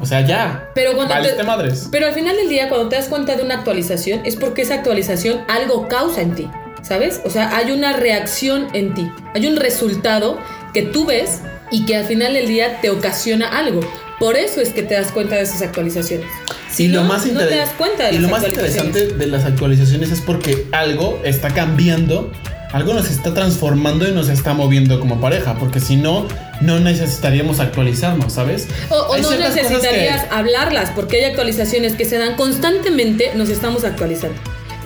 [0.00, 0.68] O sea, ya.
[0.74, 1.88] Pero cuando te- madres.
[1.92, 4.74] Pero al final del día, cuando te das cuenta de una actualización, es porque esa
[4.74, 6.50] actualización algo causa en ti,
[6.82, 7.20] ¿sabes?
[7.24, 10.38] O sea, hay una reacción en ti, hay un resultado
[10.74, 11.38] que tú ves
[11.70, 13.80] y que al final del día te ocasiona algo.
[14.18, 16.26] Por eso es que te das cuenta de esas actualizaciones.
[16.70, 19.26] Si y lo no, más no te das cuenta de y lo más interesante de
[19.26, 22.32] las actualizaciones es porque algo está cambiando,
[22.72, 26.26] algo nos está transformando y nos está moviendo como pareja, porque si no,
[26.60, 28.66] no necesitaríamos actualizarnos, ¿sabes?
[28.88, 33.84] O, o no necesitarías que- hablarlas, porque hay actualizaciones que se dan constantemente, nos estamos
[33.84, 34.36] actualizando.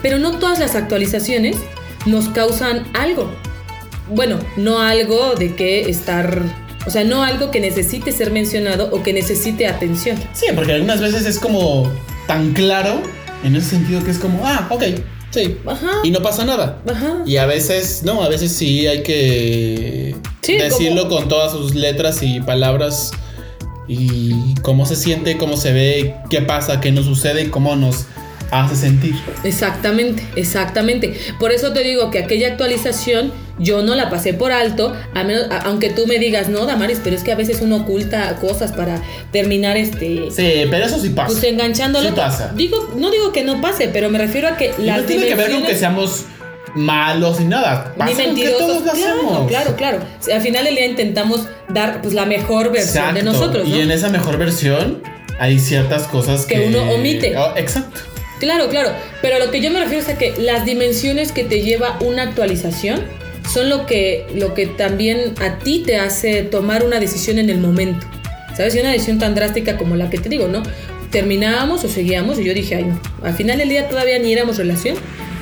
[0.01, 1.55] Pero no todas las actualizaciones
[2.05, 3.31] nos causan algo.
[4.09, 6.41] bueno, no algo de que estar,
[6.85, 10.17] o sea, no algo que necesite ser mencionado o que necesite atención.
[10.33, 11.91] Sí, porque algunas veces es como
[12.25, 13.01] tan claro
[13.43, 14.83] en ese sentido que es como, ah, ok,
[15.31, 15.57] sí.
[15.65, 15.91] Ajá.
[16.03, 16.81] Y no pasa nada.
[16.89, 17.23] Ajá.
[17.25, 21.75] Y a veces, no, a veces sí hay que Sí, decirlo como- con todas sus
[21.75, 23.11] letras y palabras
[23.87, 28.05] y cómo se siente, cómo se ve, qué pasa, qué nos sucede y cómo nos
[28.51, 29.15] hace sentir.
[29.43, 31.13] Exactamente, exactamente.
[31.39, 35.45] Por eso te digo que aquella actualización yo no la pasé por alto, a menos,
[35.49, 38.71] a- aunque tú me digas, no, Damaris, pero es que a veces uno oculta cosas
[38.71, 40.29] para terminar este.
[40.29, 41.27] Sí, pero eso sí pasa.
[41.29, 42.09] Pues enganchándolo.
[42.09, 42.51] Sí pasa.
[42.55, 45.25] Digo, no digo que no pase, pero me refiero a que Y las no tiene
[45.27, 46.25] que ver con que seamos
[46.75, 47.93] malos ni nada.
[47.95, 48.59] ni Pasa que mentirosos.
[48.59, 49.47] todos lo claro, hacemos.
[49.47, 49.99] claro, claro.
[50.31, 53.75] Al final del día intentamos dar pues la mejor versión de nosotros, ¿no?
[53.75, 55.01] Y en esa mejor versión
[55.39, 57.35] hay ciertas cosas que, Que uno omite.
[57.37, 57.99] Oh, exacto.
[58.39, 58.91] Claro, claro.
[59.21, 62.23] Pero lo que yo me refiero es a que las dimensiones que te lleva una
[62.23, 63.01] actualización
[63.51, 67.59] son lo que, lo que también a ti te hace tomar una decisión en el
[67.59, 68.05] momento.
[68.55, 68.75] ¿Sabes?
[68.75, 70.63] Y una decisión tan drástica como la que te digo, ¿no?
[71.11, 72.99] Terminábamos o seguíamos y yo dije, ay no.
[73.23, 74.97] Al final del día todavía ni éramos relación.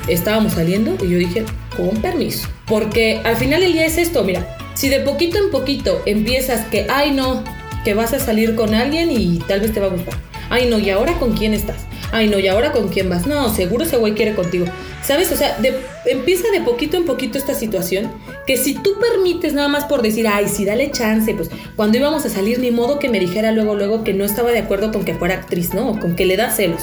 [0.06, 1.44] Estábamos saliendo y yo dije,
[1.76, 2.48] con permiso.
[2.66, 4.56] Porque al final del día es esto, mira.
[4.74, 7.42] Si de poquito en poquito empiezas que, ay no,
[7.84, 10.14] que vas a salir con alguien y tal vez te va a gustar.
[10.50, 11.86] Ay no, ¿y ahora con quién estás?
[12.12, 13.26] Ay no, ¿y ahora con quién vas?
[13.26, 14.66] No, seguro ese güey quiere contigo.
[15.02, 15.30] ¿Sabes?
[15.32, 18.10] O sea, de- empieza de poquito en poquito esta situación
[18.46, 22.24] que si tú permites nada más por decir, ay, sí, dale chance, pues cuando íbamos
[22.24, 25.04] a salir, ni modo que me dijera luego, luego que no estaba de acuerdo con
[25.04, 25.90] que fuera actriz, ¿no?
[25.90, 26.80] O con que le da celos.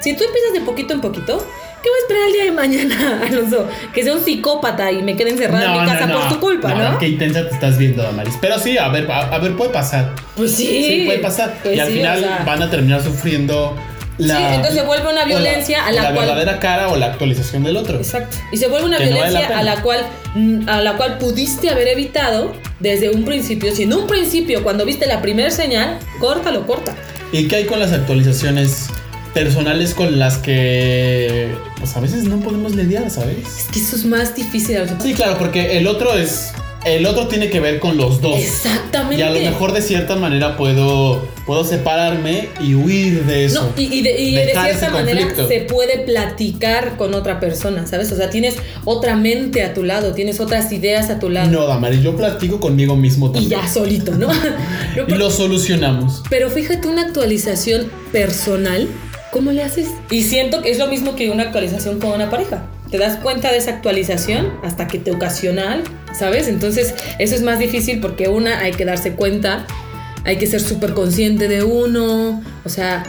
[0.00, 1.38] Si tú empiezas de poquito en poquito,
[1.82, 3.68] ¿qué voy a esperar el día de mañana, Alonso?
[3.94, 6.98] Que sea un psicópata y me quede encerrada en mi casa por tu culpa, ¿no?
[6.98, 8.34] Qué intensa te estás viendo, Damaris.
[8.40, 10.12] Pero sí, a ver, a, a ver, puede pasar.
[10.36, 10.66] Pues sí.
[10.66, 11.56] Sí, puede pasar.
[11.62, 13.76] Pues y al sí, final o sea, van a terminar sufriendo
[14.18, 14.36] la.
[14.36, 16.96] Sí, entonces se vuelve una o la- violencia a la la cual- verdadera cara o
[16.96, 17.96] la actualización del otro.
[17.98, 18.36] Exacto.
[18.52, 20.00] Y se vuelve una Que no vale la violencia a la cual
[20.34, 23.74] mm, a la cual pudiste haber evitado desde un principio.
[23.74, 26.94] Si en un principio, cuando viste la primera señal, córtalo, corta.
[27.32, 28.88] ¿Y qué hay con las actualizaciones
[29.34, 31.48] personales con las que
[31.78, 33.38] pues a veces no podemos lidiar, ¿sabes?
[33.60, 34.78] Es que eso es más difícil.
[35.02, 36.52] Sí, claro, porque el otro es
[36.84, 38.38] el otro tiene que ver con los dos.
[38.38, 39.22] Exactamente.
[39.22, 43.62] Y a lo mejor de cierta manera puedo puedo separarme y huir de eso.
[43.62, 48.12] No, y, y de, y de cierta manera se puede platicar con otra persona, ¿sabes?
[48.12, 51.50] O sea, tienes otra mente a tu lado, tienes otras ideas a tu lado.
[51.50, 53.60] No, Damaris, yo platico conmigo mismo y también.
[53.62, 54.28] ya solito, ¿no?
[54.96, 56.22] No, Y lo solucionamos.
[56.28, 58.88] Pero fíjate, una actualización personal,
[59.30, 59.88] ¿cómo le haces?
[60.10, 62.66] Y siento que es lo mismo que una actualización con una pareja.
[62.92, 66.46] Te das cuenta de esa actualización hasta que te ocasiona algo, ¿sabes?
[66.46, 69.66] Entonces, eso es más difícil porque una, hay que darse cuenta,
[70.24, 73.02] hay que ser súper consciente de uno, o sea,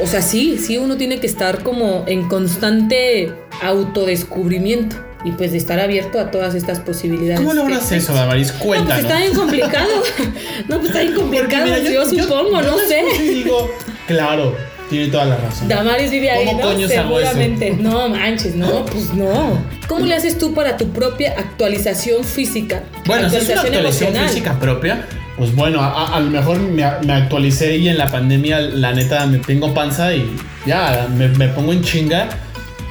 [0.00, 5.58] o sea, sí, sí, uno tiene que estar como en constante autodescubrimiento y pues de
[5.58, 7.38] estar abierto a todas estas posibilidades.
[7.40, 8.48] ¿Cómo logras eso, Damaris?
[8.48, 9.04] no, pues Cuéntanos.
[9.04, 9.88] está bien complicado.
[10.68, 11.64] No, pues está bien complicado.
[11.64, 13.04] mira, yo, supongo, yo no la sé.
[13.22, 13.70] digo,
[14.08, 14.56] claro,
[14.90, 15.68] tiene toda la razón.
[15.68, 16.70] Damaris vive ahí, ¿Cómo ¿no?
[16.72, 16.88] eso?
[16.88, 17.70] Seguramente.
[17.80, 19.58] No manches, no, pues no.
[19.88, 22.82] ¿Cómo le haces tú para tu propia actualización física?
[23.06, 24.28] Bueno, si es una actualización emocional.
[24.28, 28.10] física propia, pues bueno, a, a- a lo mejor me, me actualicé y en la
[28.10, 30.30] pandemia, la neta, me tengo panza y
[30.66, 32.28] ya, me, me pongo en chinga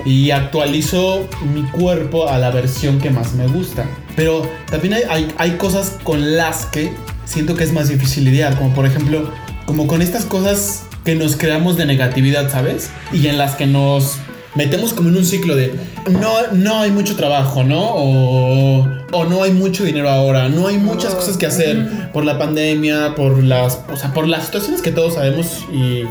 [0.05, 3.85] y actualizo mi cuerpo a la versión que más me gusta.
[4.15, 6.91] Pero también hay, hay, hay cosas con las que
[7.25, 9.31] siento que es más difícil lidiar, como por ejemplo,
[9.65, 12.89] como con estas cosas que nos creamos de negatividad, ¿sabes?
[13.13, 14.17] Y en las que nos
[14.55, 15.73] metemos como en un ciclo de
[16.09, 17.81] no, no hay mucho trabajo, ¿no?
[17.93, 22.37] O, o no hay mucho dinero ahora, no hay muchas cosas que hacer por la
[22.39, 26.03] pandemia, por las, o sea, por las situaciones que todos sabemos y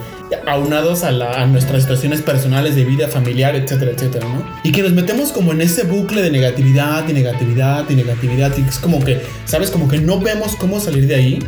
[0.46, 4.44] aunados a, la- a nuestras situaciones personales de vida familiar, etcétera, etcétera, ¿no?
[4.62, 8.62] Y que nos metemos como en ese bucle de negatividad y negatividad y negatividad y
[8.62, 9.70] es como que, ¿sabes?
[9.70, 11.38] Como que no vemos cómo salir de ahí.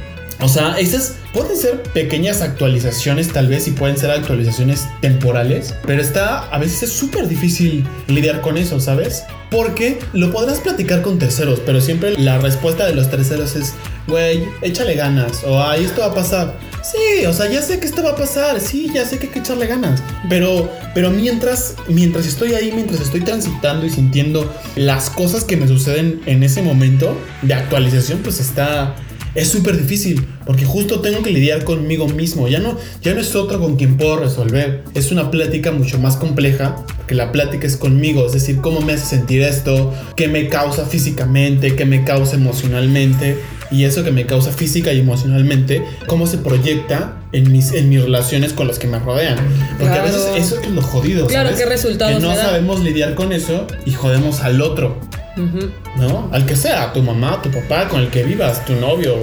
[0.41, 6.03] O sea, esas pueden ser pequeñas actualizaciones tal vez y pueden ser actualizaciones temporales, pero
[6.03, 9.25] está a veces es súper difícil lidiar con eso, ¿sabes?
[9.51, 13.75] Porque lo podrás platicar con terceros, pero siempre la respuesta de los terceros es,
[14.07, 16.59] güey, échale ganas o ay, esto va a pasar.
[16.83, 19.33] Sí, o sea, ya sé que esto va a pasar, sí, ya sé que hay
[19.33, 25.11] que echarle ganas, pero pero mientras mientras estoy ahí, mientras estoy transitando y sintiendo las
[25.11, 28.95] cosas que me suceden en ese momento de actualización, pues está
[29.37, 32.49] es súper difícil porque justo tengo que lidiar conmigo mismo.
[32.49, 34.83] Ya no, ya no es otro con quien puedo resolver.
[34.95, 38.27] Es una plática mucho más compleja porque la plática es conmigo.
[38.27, 43.37] Es decir, cómo me hace sentir esto, qué me causa físicamente, qué me causa emocionalmente.
[43.71, 48.01] Y eso que me causa física y emocionalmente, cómo se proyecta en mis, en mis
[48.01, 49.37] relaciones con los que me rodean.
[49.79, 50.05] Porque a Claro.
[50.05, 51.27] veces eso es lo jodido.
[51.27, 51.65] Claro, ¿sabes?
[51.65, 52.45] ¿qué resultados Que no me da?
[52.45, 55.01] sabemos lidiar con eso y jodemos al otro.
[55.37, 56.29] ¿No?
[56.33, 59.15] Al que sea, tu mamá, tu papá, con el que vivas, tu novio,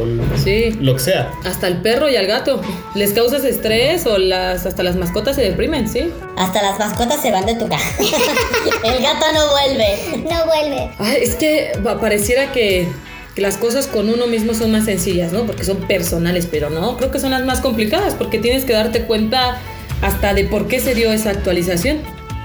[0.43, 0.71] Sí.
[0.79, 1.31] lo que sea.
[1.43, 2.61] Hasta el perro y al gato.
[2.95, 6.11] ¿Les causas estrés o las hasta las mascotas se deprimen, sí?
[6.37, 7.85] Hasta las mascotas se van de tu casa.
[8.83, 10.23] El gato no vuelve.
[10.29, 10.91] No vuelve.
[10.99, 12.87] Ay, es que va- pareciera que,
[13.35, 15.43] que las cosas con uno mismo son más sencillas, ¿no?
[15.45, 19.03] Porque son personales, pero no, creo que son las más complicadas porque tienes que darte
[19.05, 19.57] cuenta
[20.01, 21.99] hasta de por qué se dio esa actualización.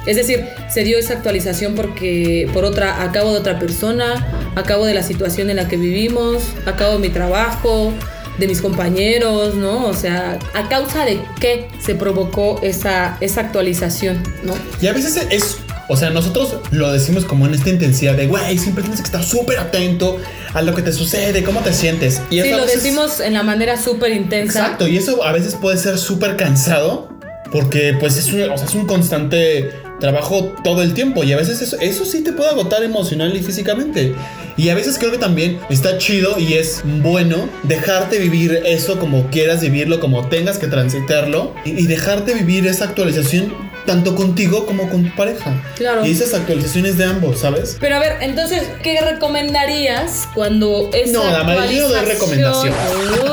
[0.06, 4.62] Es decir, se dio esa actualización porque por otra, a cabo de otra persona, a
[4.62, 7.92] cabo de la situación en la que vivimos, a cabo de mi trabajo,
[8.38, 9.84] de mis compañeros, ¿no?
[9.86, 14.54] O sea, a causa de qué se provocó esa, esa actualización, ¿no?
[14.80, 15.56] Y a veces es,
[15.88, 19.24] o sea, nosotros lo decimos como en esta intensidad de, güey, siempre tienes que estar
[19.24, 20.18] súper atento
[20.54, 22.20] a lo que te sucede, cómo te sientes.
[22.30, 24.60] Y Sí, lo veces- decimos en la manera súper intensa.
[24.60, 27.08] Exacto, y eso a veces puede ser súper cansado
[27.50, 31.36] porque pues es un, o sea, es un constante trabajo todo el tiempo y a
[31.36, 34.14] veces eso, eso sí te puede agotar emocional y físicamente.
[34.56, 39.28] Y a veces creo que también está chido y es bueno dejarte vivir eso como
[39.30, 43.52] quieras vivirlo, como tengas que transitarlo y, y dejarte vivir esa actualización
[43.88, 45.50] tanto contigo como con tu pareja.
[45.76, 46.04] Claro.
[46.06, 47.78] Y esas actualizaciones de ambos, ¿sabes?
[47.80, 52.74] Pero a ver, entonces, ¿qué recomendarías cuando esa No, dama, yo no doy recomendación.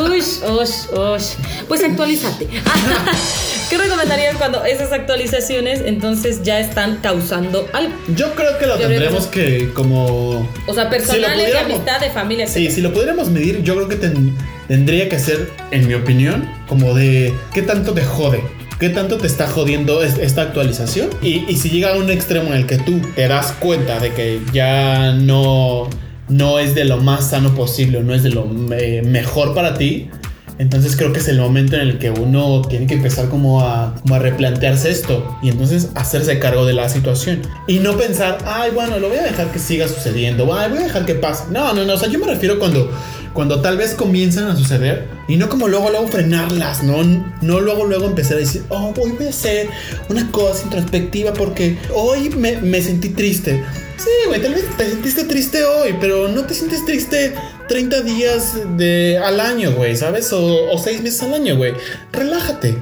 [0.10, 1.26] Ush, ush, ush.
[1.68, 2.48] Pues actualízate.
[3.70, 7.94] ¿Qué recomendarías cuando esas actualizaciones entonces ya están causando algo?
[8.15, 12.10] Yo creo que lo Yo tendremos que como O sea, personales, de pudiéramos- amistad, de
[12.12, 12.76] familia, Sí, etcétera.
[12.76, 14.36] si lo pudiéramos medir, yo creo que ten-
[14.68, 18.41] tendría que ser, en mi opinión, como de qué tanto te jode.
[18.79, 21.09] ¿Qué tanto te está jodiendo es- esta actualización?
[21.21, 24.11] Y, y si llega a un extremo en el que tú te das cuenta de
[24.13, 25.89] que ya no,
[26.27, 30.09] no es de lo más sano posible, no es de lo eh, mejor para ti,
[30.57, 33.95] entonces creo que es el momento en el que uno tiene que empezar como a,
[34.01, 37.41] como a replantearse esto y entonces hacerse cargo de la situación.
[37.67, 40.83] Y no pensar, ay, bueno, lo voy a dejar que siga sucediendo, ay, voy a
[40.83, 41.45] dejar que pase.
[41.51, 42.89] No, no, no, o sea, yo me refiero cuando,
[43.36, 47.04] cuando tal vez comienzan a suceder y no como luego, luego frenarlas, no,
[47.41, 49.69] no luego, luego empezar a decir, oh, hoy voy a hacer
[50.10, 53.62] una cosa introspectiva porque hoy me, me sentí triste.
[53.98, 57.36] Sí, güey, tal vez te sentiste triste hoy, pero no te sientes triste
[57.67, 60.32] 30 días de, al año, güey, ¿sabes?
[60.32, 61.74] O, o 6 meses al año, güey.
[62.13, 62.78] Relájate.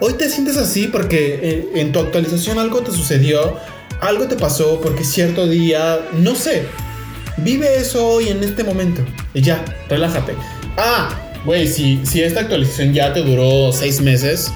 [0.00, 3.56] Hoy te sientes así porque eh, en tu actualización algo te sucedió,
[4.00, 6.64] algo te pasó porque cierto día, no sé,
[7.38, 9.02] vive eso hoy en este momento
[9.34, 10.34] y ya, relájate.
[10.76, 11.08] Ah,
[11.44, 14.52] güey, si, si esta actualización ya te duró 6 meses,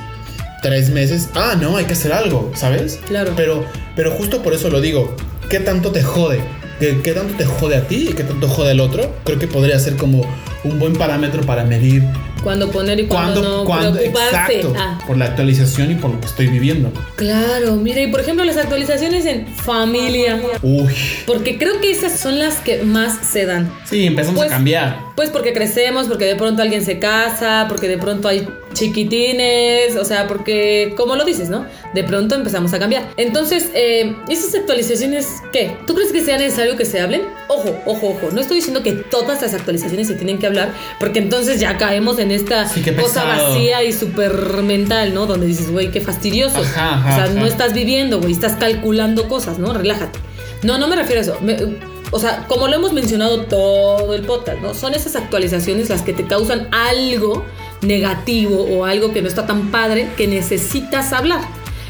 [0.63, 3.01] 3 meses, ah, no, hay que hacer algo, ¿sabes?
[3.07, 3.33] Claro.
[3.37, 3.65] Pero,
[3.97, 5.17] pero justo por eso lo digo.
[5.49, 6.41] ¿Qué tanto te jode?
[6.79, 9.15] ¿Qué, qué tanto te jode a ti y qué tanto jode al otro?
[9.25, 10.23] Creo que podría ser como
[10.63, 12.05] un buen parámetro para medir
[12.43, 14.61] Cuándo poner y cuándo cuándo, no cuándo, preocuparse.
[14.61, 16.91] exacto, Ah, por la actualización y por lo que estoy viviendo.
[17.17, 20.41] claro, mira, y por ejemplo, las actualizaciones en familia.
[20.63, 20.93] Uy,
[21.27, 23.71] Porque creo que esas son las que más se dan.
[23.85, 25.10] sí, empezamos Pues- a cambiar.
[25.21, 30.05] Pues porque crecemos, porque de pronto alguien se casa, porque de pronto hay chiquitines, o
[30.07, 31.67] sea, porque, como lo dices, ¿no?
[31.93, 33.07] De pronto empezamos a cambiar.
[33.19, 35.77] Entonces, eh, ¿esas actualizaciones qué?
[35.87, 37.21] ¿Tú crees que sea necesario que se hablen?
[37.49, 38.31] Ojo, ojo, ojo.
[38.33, 42.19] No estoy diciendo que todas las actualizaciones se tienen que hablar, porque entonces ya caemos
[42.19, 45.27] en esta Sí, cosa vacía y súper mental, ¿no?
[45.27, 46.61] Donde dices, güey, qué fastidioso.
[46.61, 47.35] Ajá, ajá, o sea, ajá.
[47.35, 49.75] no estás viviendo, güey, estás calculando cosas, ¿no?
[49.75, 50.19] Relájate.
[50.63, 51.37] No, no me refiero a eso.
[51.43, 54.75] Me- o sea, como lo hemos mencionado todo el podcast, ¿no?
[54.75, 57.45] Son esas actualizaciones las que te causan algo
[57.83, 61.41] negativo o algo que no está tan padre que necesitas hablar.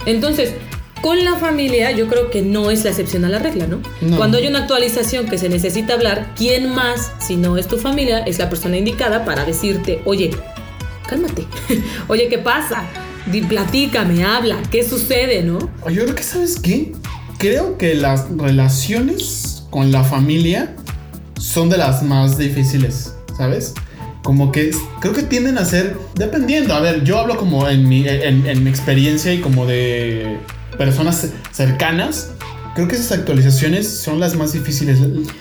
[0.06, 0.52] Entonces,
[1.00, 3.80] con la familia yo creo que no es la excepción a la regla, ¿no?
[4.02, 4.16] No.
[4.18, 8.18] Cuando hay una actualización que se necesita hablar, ¿quién más, si no es tu familia,
[8.20, 10.30] es la persona indicada para decirte, oye,
[11.08, 11.46] cálmate,
[12.08, 12.84] oye, ¿qué pasa?
[13.26, 15.58] Di, platícame, habla, ¿qué sucede, no?
[15.82, 16.92] Oye, Yo creo que, ¿sabes qué?
[17.38, 20.74] Creo que las relaciones con la familia
[21.38, 23.74] son de las más difíciles, ¿sabes?
[24.22, 28.06] Como que creo que tienden a ser, dependiendo, a ver, yo hablo como en mi,
[28.06, 30.38] en, en mi experiencia y como de
[30.76, 32.32] personas cercanas.
[32.74, 34.98] Creo que esas actualizaciones son las más difíciles,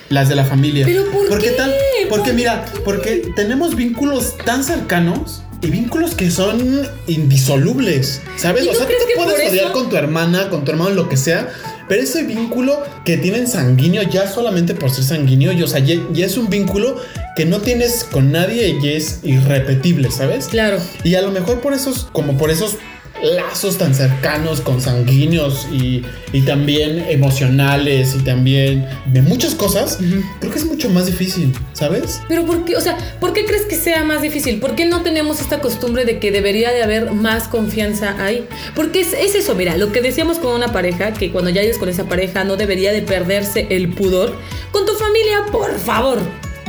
[0.09, 0.85] las de la familia.
[0.85, 1.51] ¿Pero por qué?
[1.51, 1.73] Tal,
[2.09, 8.65] porque ¿Por mira, porque tenemos vínculos tan cercanos y vínculos que son indisolubles, ¿sabes?
[8.65, 11.09] ¿Y O sea, tú te puedes odiar eso- con tu hermana, con tu hermano, lo
[11.09, 11.49] que sea,
[11.87, 15.95] pero ese vínculo que tienen sanguíneo ya solamente por ser sanguíneo, y, o sea, ya,
[16.11, 16.95] ya es un vínculo
[17.35, 20.47] que no tienes con nadie y es irrepetible, ¿sabes?
[20.47, 20.77] Claro.
[21.03, 22.75] Y a lo mejor por esos, como por esos
[23.21, 26.03] lazos tan cercanos, consanguíneos y,
[26.33, 29.99] y también emocionales y también de muchas cosas,
[30.39, 32.21] creo que es mucho más difícil, ¿sabes?
[32.27, 32.75] Pero ¿por qué?
[32.75, 34.59] O sea, ¿por qué crees que sea más difícil?
[34.59, 38.45] ¿Por qué no tenemos esta costumbre de que debería de haber más confianza ahí?
[38.75, 41.77] Porque es, es eso, mira, lo que decíamos con una pareja, que cuando ya vives
[41.77, 44.33] con esa pareja no debería de perderse el pudor.
[44.71, 46.19] Con tu familia, por favor.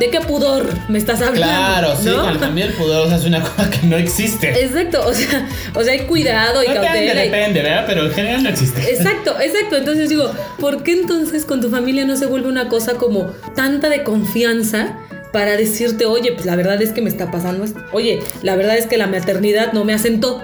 [0.00, 1.46] ¿De qué pudor me estás hablando?
[1.46, 2.08] Claro, sí,
[2.40, 4.48] también el pudor o sea, es una cosa que no existe.
[4.64, 7.24] Exacto, o sea, o sea, hay cuidado y depende, cautela.
[7.24, 7.84] y- depende, ¿verdad?
[7.86, 8.80] Pero en general no existe.
[8.90, 9.76] Exacto, exacto.
[9.76, 13.88] Entonces digo, ¿por qué entonces con tu familia no se vuelve una cosa como tanta
[13.90, 14.96] de confianza
[15.32, 17.80] para decirte, oye, pues la verdad es que me está pasando esto?
[17.92, 20.42] Oye, la verdad es que la maternidad no me asentó.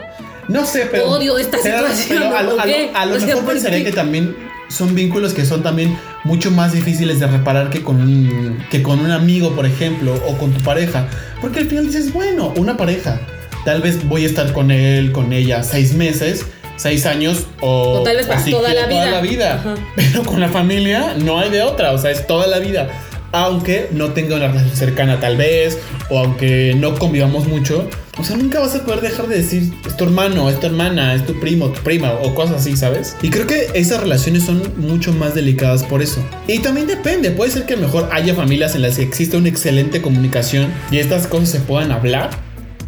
[0.49, 1.07] No sé, pero.
[1.11, 2.91] Odio esta pero- situación, pero a, lo- ¿o a lo- qué?
[2.95, 4.37] a lo O sea, mejor ¿por pensaría que también
[4.69, 9.01] son vínculos que son también mucho más difíciles de reparar que con un, que con
[9.01, 11.09] un amigo, por ejemplo, o con tu pareja.
[11.41, 13.21] Porque al final dices, bueno, una pareja.
[13.65, 16.47] Tal vez voy a estar con él, con ella, seis meses.
[16.77, 19.01] Seis años o, O tal vez para toda la vida.
[19.01, 19.55] toda la vida.
[19.55, 19.75] Ajá.
[19.97, 22.91] Pero con la familia no hay de otra, o sea, es toda la vida.
[23.37, 25.79] Aunque no tenga una relación cercana tal vez,
[26.09, 27.87] o aunque no convivamos mucho,
[28.19, 31.15] o sea, nunca vas a poder dejar de decir, es tu hermano, es tu hermana,
[31.15, 33.15] es tu primo, tu prima, o cosas así, ¿sabes?
[33.21, 36.25] Y creo que esas relaciones son mucho más delicadas por eso.
[36.49, 39.37] Y también depende, puede ser que a lo mejor haya familias en las que existe
[39.37, 42.31] una excelente comunicación y estas cosas se puedan hablar,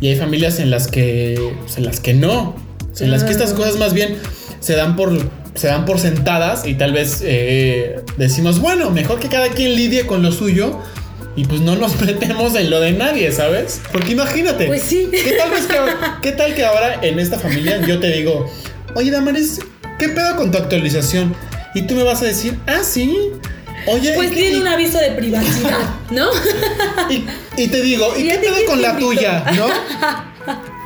[0.01, 2.57] y hay familias en las que, pues, en las que no,
[3.01, 3.65] en las que estas Claro.
[3.65, 4.17] cosas más bien
[4.61, 5.13] se dan por
[5.59, 10.07] se dan por sentadas y tal vez eh, decimos bueno mejor que cada quien lidie
[10.07, 10.79] con lo suyo
[11.37, 15.09] y pues no nos metemos en lo de nadie sabes porque imagínate Pues sí.
[15.11, 18.51] qué tal que qué tal que ahora en esta familia yo te digo
[18.95, 19.61] oye Damaris
[19.99, 21.35] qué pedo con tu actualización
[21.75, 23.17] y tú me vas a decir ah sí
[23.87, 25.79] oye Pues ¿y- tiene y- un aviso de privacidad,
[26.11, 26.29] ¿no?
[27.11, 27.25] y,
[27.57, 29.45] y te digo, ¿y ¿Y qué pedo con la tuya?
[29.57, 29.67] ¿No?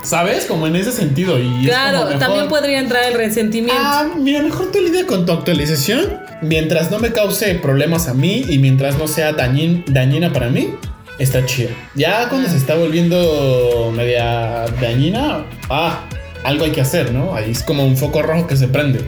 [0.03, 0.45] ¿Sabes?
[0.45, 1.39] Como en ese sentido.
[1.39, 3.73] Y es claro, como mejor- también podría entrar el resentimiento.
[3.83, 6.19] Ah, mira, mejor tú lidia con tu actualización.
[6.41, 10.75] Mientras no me cause problemas a mí y mientras no sea dañin- dañina para mí,
[11.19, 11.69] está chido.
[11.95, 16.01] Ya cuando se está volviendo media dañina, ah,
[16.43, 17.33] algo hay que hacer, ¿no?
[17.35, 18.99] Ahí es como un foco rojo que se prende.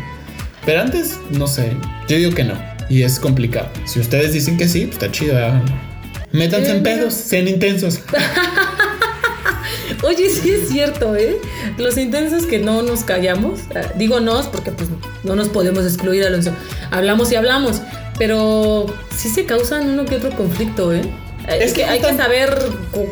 [0.66, 1.72] Pero antes, no sé.
[2.08, 2.54] Yo digo que no.
[2.90, 3.68] Y es complicado.
[3.86, 5.36] Si ustedes dicen que sí, pues está chido.
[6.32, 8.00] Métanse en pedos, sean intensos.
[10.04, 11.38] Oye, sí es cierto, ¿eh?
[11.78, 14.90] Los intensos que no nos callamos, ah, digo nos porque pues
[15.24, 16.52] no nos podemos excluir, Alonso.
[16.92, 17.82] Hablamos y hablamos,
[18.18, 18.86] pero
[19.16, 21.02] sí se causan uno que otro conflicto, ¿eh?
[21.48, 22.58] Es, Es que, que hay que saber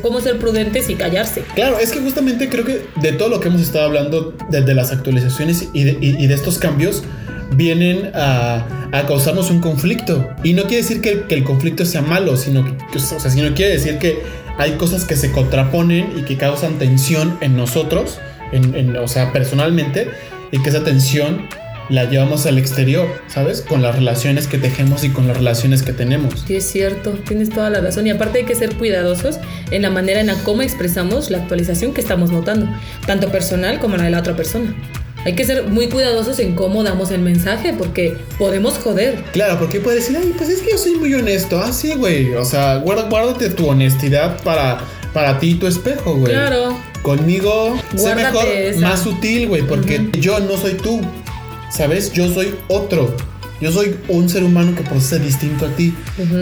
[0.01, 1.43] cómo ser prudentes y callarse.
[1.53, 4.91] Claro, es que justamente creo que de todo lo que hemos estado hablando, desde las
[4.91, 7.03] actualizaciones y de, y- y de estos cambios,
[7.55, 10.27] vienen a, a causarnos un conflicto.
[10.43, 13.19] Y no quiere decir que, el- que el conflicto sea malo, sino que, que- o
[13.19, 14.23] sea, sino quiere decir que
[14.57, 18.19] hay cosas que se contraponen y que causan tensión en nosotros,
[18.51, 20.09] en, en- o sea, personalmente,
[20.51, 21.47] y que esa tensión
[21.89, 23.61] la llevamos al exterior, ¿sabes?
[23.61, 26.43] Con las relaciones que tejemos y con las relaciones que tenemos.
[26.47, 28.07] Sí es cierto, tienes toda la razón.
[28.07, 29.37] Y aparte hay que ser cuidadosos
[29.69, 32.67] en la manera en la cómo expresamos la actualización que estamos notando,
[33.05, 34.73] tanto personal como la de la otra persona.
[35.25, 39.23] Hay que ser muy cuidadosos en cómo damos el mensaje, porque podemos joder.
[39.31, 41.59] Claro, porque puede decir, ay, pues es que yo soy muy honesto.
[41.63, 42.33] Ah, sí, güey.
[42.33, 44.79] O sea, guarda- guárdate tu honestidad para,
[45.13, 46.33] para ti y tu espejo, güey.
[46.33, 46.77] Claro.
[47.01, 48.79] Conmigo, sé mejor, esa.
[48.81, 51.01] más sutil, güey, porque yo no soy tú.
[51.71, 52.13] ¿Sabes?
[52.13, 53.15] Yo soy otro.
[53.61, 55.95] Yo soy un ser humano que procesa distinto a ti.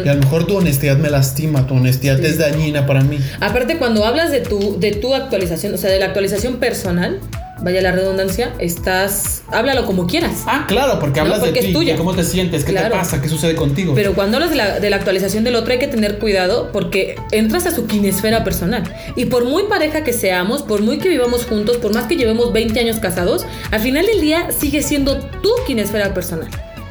[0.04, 2.26] Y a lo mejor tu honestidad me lastima, tu honestidad Sí.
[2.26, 3.20] es dañina para mí.
[3.40, 7.20] Aparte, cuando hablas de tu, de tu actualización, o sea, de la actualización personal,
[7.64, 9.44] vaya la redundancia, estás.
[9.52, 10.44] Háblalo como quieras.
[10.46, 11.94] Ah, claro, porque No, hablas porque de ti, tuya.
[11.94, 12.90] de cómo te sientes, qué Claro.
[12.90, 13.94] te pasa, qué sucede contigo.
[13.96, 17.16] Pero cuando hablas de la, de la actualización del otro hay que tener cuidado porque
[17.32, 18.84] entras a su quinesfera personal.
[19.16, 22.52] Y por muy pareja que seamos, por muy que vivamos juntos, por más que llevemos
[22.54, 26.50] 20 años casados, al final del día sigue siendo tu quinesfera personal.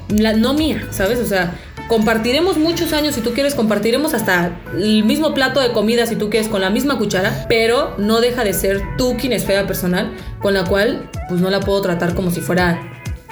[0.08, 1.18] La, no mía, ¿sabes?
[1.20, 1.54] O sea,
[1.90, 6.30] compartiremos muchos años si tú quieres, compartiremos hasta el mismo plato de comida si tú
[6.30, 10.62] quieres con la misma cuchara, pero no deja de ser tu quinesfera personal con la
[10.62, 12.80] cual pues no la puedo tratar como si fuera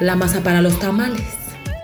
[0.01, 1.23] la masa para los tamales.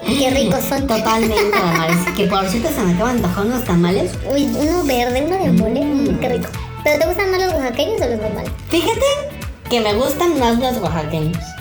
[0.05, 0.81] Qué ricos son.
[0.89, 1.97] Totalmente, Damaris.
[2.17, 4.11] Que por cierto se me acaban de antojar unos tamales.
[4.29, 5.81] Uy, uno verde, uno de mole.
[5.81, 6.49] Mm, qué rico.
[6.83, 8.51] ¿Pero te gustan más los oaxaqueños o los normales?
[8.69, 9.07] Fíjate
[9.71, 11.54] que me gustan más los oaxaqueños.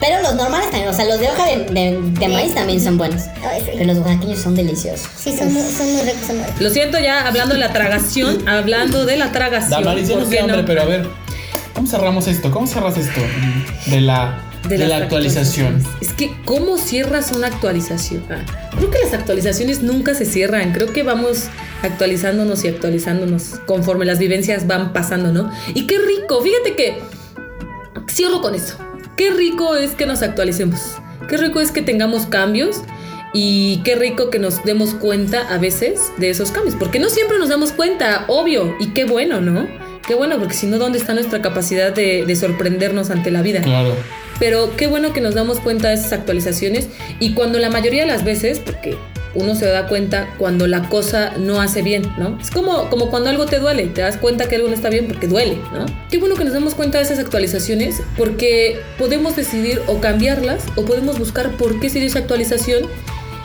[0.00, 2.96] Pero los normales también, o sea, los de hoja de, de, de maíz también son
[2.98, 3.22] buenos.
[3.42, 3.70] Ay, sí.
[3.72, 5.08] Pero los oaxaqueños son deliciosos.
[5.16, 6.60] Sí, son, muy- son muy ricos, son muy ricos.
[6.60, 9.82] Lo siento ya, hablando de la tragación, hablando de la tragación.
[9.82, 11.06] Damaris, yo no ¿por sé qué hambre, pero a ver,
[11.74, 12.50] ¿cómo cerramos esto?
[12.52, 13.20] ¿Cómo cerras esto
[13.86, 15.84] de la, de la actualización?
[16.00, 18.24] Es que, ¿cómo cierras una actualización?
[18.30, 18.44] Ah,
[18.76, 20.72] creo que las actualizaciones nunca se cierran.
[20.72, 21.46] Creo que vamos
[21.82, 25.50] actualizándonos y actualizándonos conforme las vivencias van pasando, ¿no?
[25.74, 26.40] Y qué rico.
[26.40, 26.98] Fíjate que
[28.08, 28.76] cierro con eso.
[29.18, 30.80] Qué rico es que nos actualicemos.
[31.28, 32.82] Qué rico es que tengamos cambios
[33.34, 36.76] y qué rico que nos demos cuenta a veces de esos cambios.
[36.76, 38.74] Porque no siempre nos damos cuenta, obvio.
[38.78, 39.68] Y qué bueno, ¿no?
[40.06, 43.60] Qué bueno, porque si no, ¿dónde está nuestra capacidad de, de sorprendernos ante la vida?
[43.60, 43.94] Claro.
[44.38, 46.88] Pero qué bueno que nos damos cuenta de esas actualizaciones
[47.18, 48.96] y cuando la mayoría de las veces, porque
[49.34, 52.38] uno se da cuenta cuando la cosa no hace bien, ¿no?
[52.40, 55.06] Es como, como cuando algo te duele, te das cuenta que algo no está bien
[55.06, 55.86] porque duele, ¿no?
[56.10, 60.84] Qué bueno que nos damos cuenta de esas actualizaciones porque podemos decidir o cambiarlas o
[60.84, 62.84] podemos buscar por qué se esa actualización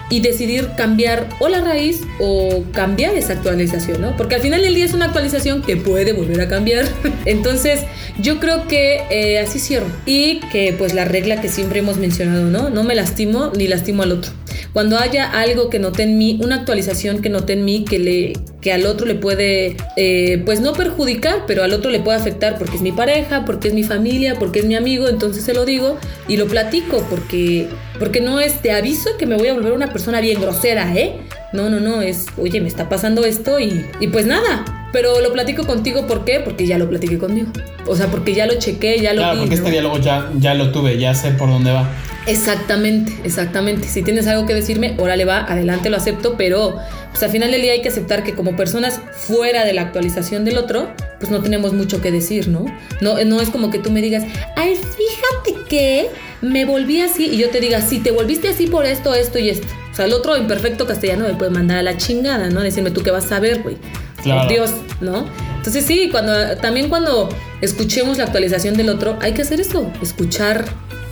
[0.09, 4.15] y decidir cambiar o la raíz o cambiar esa actualización, ¿no?
[4.17, 6.85] Porque al final del día es una actualización que puede volver a cambiar.
[7.25, 7.81] Entonces,
[8.19, 9.87] yo creo que eh, así cierro.
[10.05, 12.69] Y que pues la regla que siempre hemos mencionado, ¿no?
[12.69, 14.31] No me lastimo ni lastimo al otro.
[14.73, 18.33] Cuando haya algo que noté en mí, una actualización que noté en mí que, le,
[18.61, 22.57] que al otro le puede, eh, pues no perjudicar, pero al otro le puede afectar
[22.57, 25.65] porque es mi pareja, porque es mi familia, porque es mi amigo, entonces se lo
[25.65, 25.97] digo
[26.27, 27.67] y lo platico porque,
[27.99, 31.17] porque no es te aviso que me voy a volver una persona bien grosera, ¿eh?
[31.51, 34.65] No, no, no, es, oye, me está pasando esto y, y pues nada.
[34.91, 36.39] Pero lo platico contigo, ¿por qué?
[36.39, 37.47] Porque ya lo platiqué conmigo.
[37.87, 39.61] O sea, porque ya lo chequé, ya lo Claro, vi, porque ¿no?
[39.61, 41.89] este diálogo ya, ya lo tuve, ya sé por dónde va.
[42.27, 43.87] Exactamente, exactamente.
[43.87, 46.77] Si tienes algo que decirme, órale va, adelante lo acepto, pero
[47.11, 50.45] pues al final del día hay que aceptar que como personas fuera de la actualización
[50.45, 50.89] del otro,
[51.19, 52.65] pues no tenemos mucho que decir, ¿no?
[53.01, 54.23] No, no es como que tú me digas,
[54.55, 56.09] ay, fíjate que
[56.43, 59.49] me volví así y yo te diga, sí, te volviste así por esto, esto y
[59.49, 59.65] esto.
[59.91, 62.61] O sea, el otro en perfecto castellano me puede mandar a la chingada, ¿no?
[62.61, 63.77] Decirme tú qué vas a ver, güey.
[64.21, 64.41] Claro.
[64.41, 64.71] Por Dios,
[65.01, 65.25] ¿no?
[65.57, 67.29] Entonces sí, cuando, también cuando
[67.61, 70.65] escuchemos la actualización del otro, hay que hacer eso, escuchar,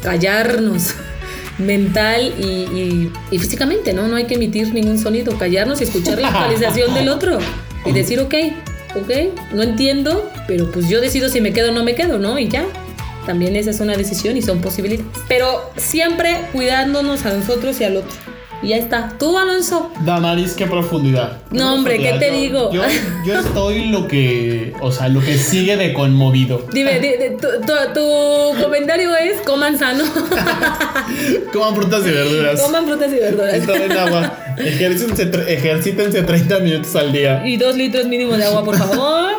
[0.03, 0.93] callarnos
[1.57, 4.07] mental y, y- y físicamente, ¿no?
[4.07, 7.37] No hay que emitir ningún sonido, callarnos y escuchar la actualización del otro
[7.85, 8.33] y decir, ok,
[8.95, 9.11] ok,
[9.53, 12.37] no entiendo, pero pues yo decido si me quedo o no me quedo, ¿no?
[12.39, 12.65] Y ya.
[13.25, 15.05] También esa es una decisión y son posibilidades.
[15.27, 18.11] Pero siempre cuidándonos a nosotros y al otro.
[18.63, 19.13] Y ya está.
[19.17, 19.91] Tú, Alonso.
[20.05, 21.39] Damaris, qué profundidad.
[21.49, 22.71] No, hombre, ¿qué te Yo- digo?
[22.71, 22.83] Yo,
[23.25, 26.63] yo estoy lo que, o sea, lo que sigue de conmovido.
[26.71, 30.03] Dime, di- di- tu, tu- tu comentario es coman sano.
[31.53, 32.61] Coman frutas y verduras.
[32.61, 33.63] coman frutas y verduras.
[33.63, 34.37] Y tomen agua.
[34.57, 37.41] Ejercítense, ejercítense 30 minutos al día.
[37.45, 39.31] Y dos litros mínimo de agua, por favor.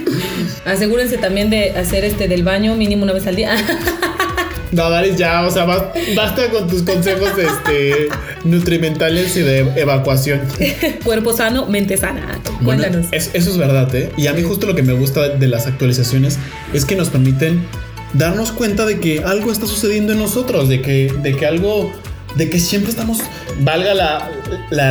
[0.64, 3.54] Asegúrense también de hacer este del baño mínimo una vez al día.
[4.72, 8.08] Damaris, ya, o sea, bas- basta con tus consejos este,
[8.44, 10.42] nutrimentales y de evacuación.
[11.04, 12.38] Cuerpo sano, mente sana.
[12.60, 13.06] Bueno, Cuéntanos.
[13.10, 14.10] es- eso es verdad, ¿eh?
[14.16, 16.38] Y a mí justo lo que me gusta de las actualizaciones
[16.72, 17.64] es que nos permiten
[18.12, 21.92] darnos cuenta de que algo está sucediendo en nosotros, de que, de que algo,
[22.36, 23.18] de que siempre estamos,
[23.62, 24.30] valga la,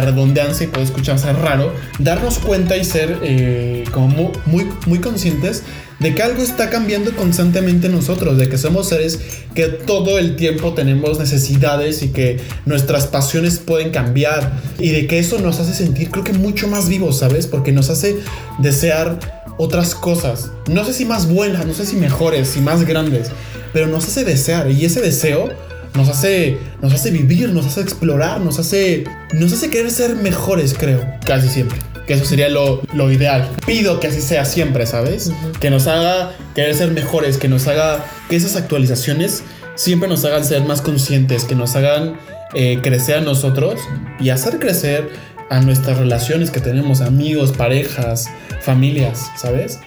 [0.01, 5.63] redundancia y puede escucharse raro, darnos cuenta y ser eh, como mu- muy, muy conscientes
[5.99, 9.19] de que algo está cambiando constantemente en nosotros, de que somos seres
[9.53, 15.19] que todo el tiempo tenemos necesidades y que nuestras pasiones pueden cambiar y de que
[15.19, 17.47] eso nos hace sentir creo que mucho más vivos, ¿sabes?
[17.47, 18.17] Porque nos hace
[18.59, 19.19] desear
[19.57, 23.27] otras cosas, no sé si más buenas, no sé si mejores, si más grandes,
[23.73, 25.49] pero nos hace desear y ese deseo
[25.95, 30.75] nos hace, nos hace vivir, nos hace explorar, nos hace, nos hace querer ser mejores,
[30.77, 31.77] creo, casi siempre.
[32.07, 33.47] Que eso sería lo, lo ideal.
[33.65, 35.31] Pido que así sea siempre, ¿sabes?
[35.59, 39.43] Que nos haga querer ser mejores, que nos haga, que esas actualizaciones
[39.75, 42.15] siempre nos hagan ser más conscientes, que nos hagan
[42.55, 43.79] eh, crecer a nosotros
[44.19, 45.09] y hacer crecer
[45.49, 48.27] a nuestras relaciones que tenemos, amigos, parejas,
[48.61, 49.79] familias, ¿sabes?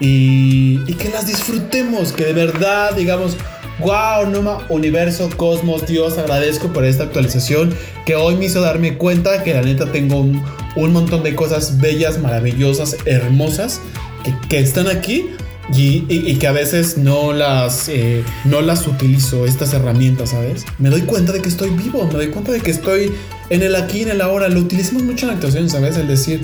[0.00, 3.36] Y, y que las disfrutemos, que de verdad digamos,
[3.80, 7.74] wow, Noma, universo, cosmos, Dios, agradezco por esta actualización
[8.06, 10.42] que hoy me hizo darme cuenta que la neta tengo un,
[10.76, 13.80] un montón de cosas bellas, maravillosas, hermosas
[14.24, 15.26] que, que están aquí
[15.74, 20.64] y, y- y que a veces no las, eh, no las utilizo, estas herramientas, ¿sabes?
[20.78, 23.12] Me doy cuenta de que estoy vivo, me doy cuenta de que estoy
[23.50, 24.48] en el aquí, en el ahora.
[24.48, 25.96] Lo utilizamos mucho en la actuación, ¿sabes?
[25.96, 26.40] El decir,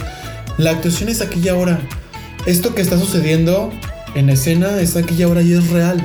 [0.59, 1.81] la actuación es aquí y ahora.
[2.47, 3.73] Esto que está sucediendo
[4.15, 5.99] en escena es aquí y ahora y es real.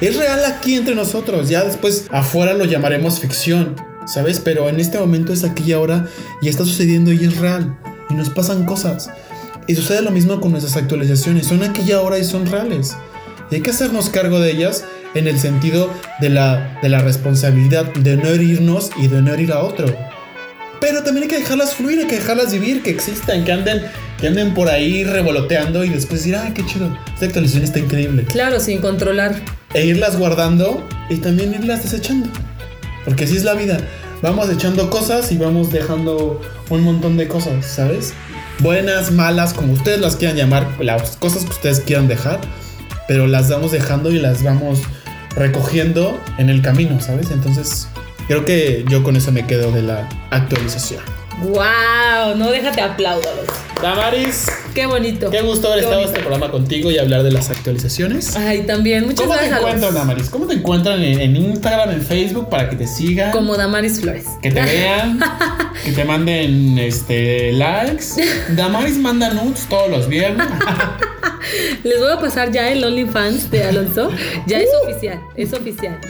[0.00, 1.48] Es real aquí entre nosotros.
[1.48, 3.74] Ya después afuera lo llamaremos ficción,
[4.06, 4.40] ¿sabes?
[4.40, 6.06] Pero en este momento es aquí y ahora
[6.40, 7.76] y está sucediendo y es real.
[8.08, 9.10] Y nos pasan cosas.
[9.66, 11.46] Y sucede lo mismo con nuestras actualizaciones.
[11.46, 12.96] Son aquí y ahora y son reales.
[13.50, 14.84] Y hay que hacernos cargo de ellas
[15.14, 15.90] en el sentido
[16.20, 19.86] de la, de la responsabilidad de no herirnos y de no herir a otro.
[20.80, 23.82] Pero también hay que dejarlas fluir, hay que dejarlas vivir, que existan, que anden,
[24.20, 28.24] que anden por ahí revoloteando y después decir, ah, qué chido, esta actualización está increíble.
[28.24, 29.34] Claro, sin controlar.
[29.74, 32.28] E irlas guardando y también irlas desechando.
[33.04, 33.78] Porque así es la vida.
[34.22, 38.12] Vamos echando cosas y vamos dejando un montón de cosas, ¿sabes?
[38.60, 42.40] Buenas, malas, como ustedes las quieran llamar, las cosas que ustedes quieran dejar,
[43.06, 44.80] pero las vamos dejando y las vamos
[45.36, 47.30] recogiendo en el camino, ¿sabes?
[47.30, 47.88] Entonces,
[48.28, 51.02] creo que yo con eso me quedo de la actualización.
[51.40, 52.36] ¡Wow!
[52.36, 53.22] No, déjate aplaudo.
[53.30, 53.52] Alonso.
[53.80, 55.30] Damaris, Qué bonito.
[55.30, 58.34] qué gusto haber Qué estado en este programa contigo y hablar de las actualizaciones.
[58.34, 59.04] Ay, también.
[59.04, 59.60] Muchas ¿Cómo te gracias.
[59.60, 60.30] Encuentran, Damaris?
[60.30, 63.30] ¿Cómo te encuentran en, en Instagram, en Facebook para que te sigan?
[63.30, 64.24] Como Damaris Flores.
[64.42, 65.20] Que te vean,
[65.84, 68.04] que te manden este likes.
[68.56, 70.48] Damaris manda nudes todos los viernes.
[71.84, 74.10] Les voy a pasar ya el OnlyFans de Alonso.
[74.48, 76.00] Ya es oficial, es oficial.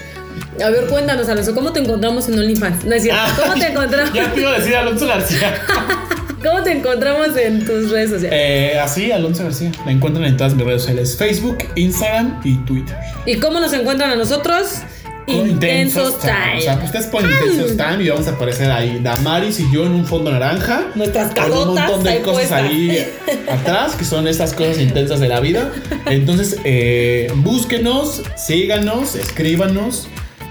[0.64, 2.84] A ver, cuéntanos, Alonso, ¿cómo te encontramos en OnlyFans?
[2.84, 3.20] No es cierto.
[3.42, 4.12] ¿Cómo te encontramos?
[4.12, 5.54] Ya te iba a decir Alonso García.
[6.42, 8.32] ¿Cómo te encontramos en tus redes sociales?
[8.32, 9.72] Eh, así, Alonso García.
[9.84, 12.96] Me encuentran en todas mis redes sociales: Facebook, Instagram y Twitter.
[13.26, 14.66] ¿Y cómo nos encuentran a nosotros?
[15.26, 16.60] Intensos O Time.
[16.62, 19.92] sea, pues ustedes ponen Intensos Time y vamos a aparecer ahí Damaris y yo en
[19.92, 20.86] un fondo naranja.
[20.94, 23.06] Nuestras Con un montón de cosas ahí
[23.50, 25.70] atrás, que son estas cosas intensas de la vida.
[26.06, 30.08] Entonces, eh, búsquenos, síganos, escríbanos.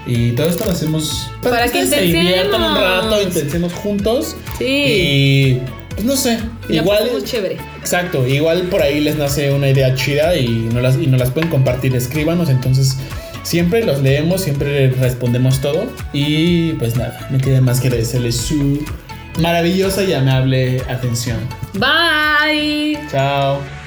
[0.08, 4.36] Y todo esto lo hacemos Para que ustedes se diviertan un rato, intensemos juntos.
[4.58, 4.64] Sí.
[4.66, 6.38] Y pues no sé,
[6.68, 7.08] Y igual.
[7.24, 7.58] chévere.
[7.78, 11.30] Exacto, igual por ahí les nace una idea chida y no las, y no las
[11.30, 12.96] pueden compartir, escríbanos, entonces
[13.42, 18.84] siempre los leemos, siempre respondemos todo y pues nada, no queda más que agradecerles su
[19.40, 21.38] maravillosa y amable atención.
[21.74, 22.98] Bye.
[23.10, 23.77] Chao.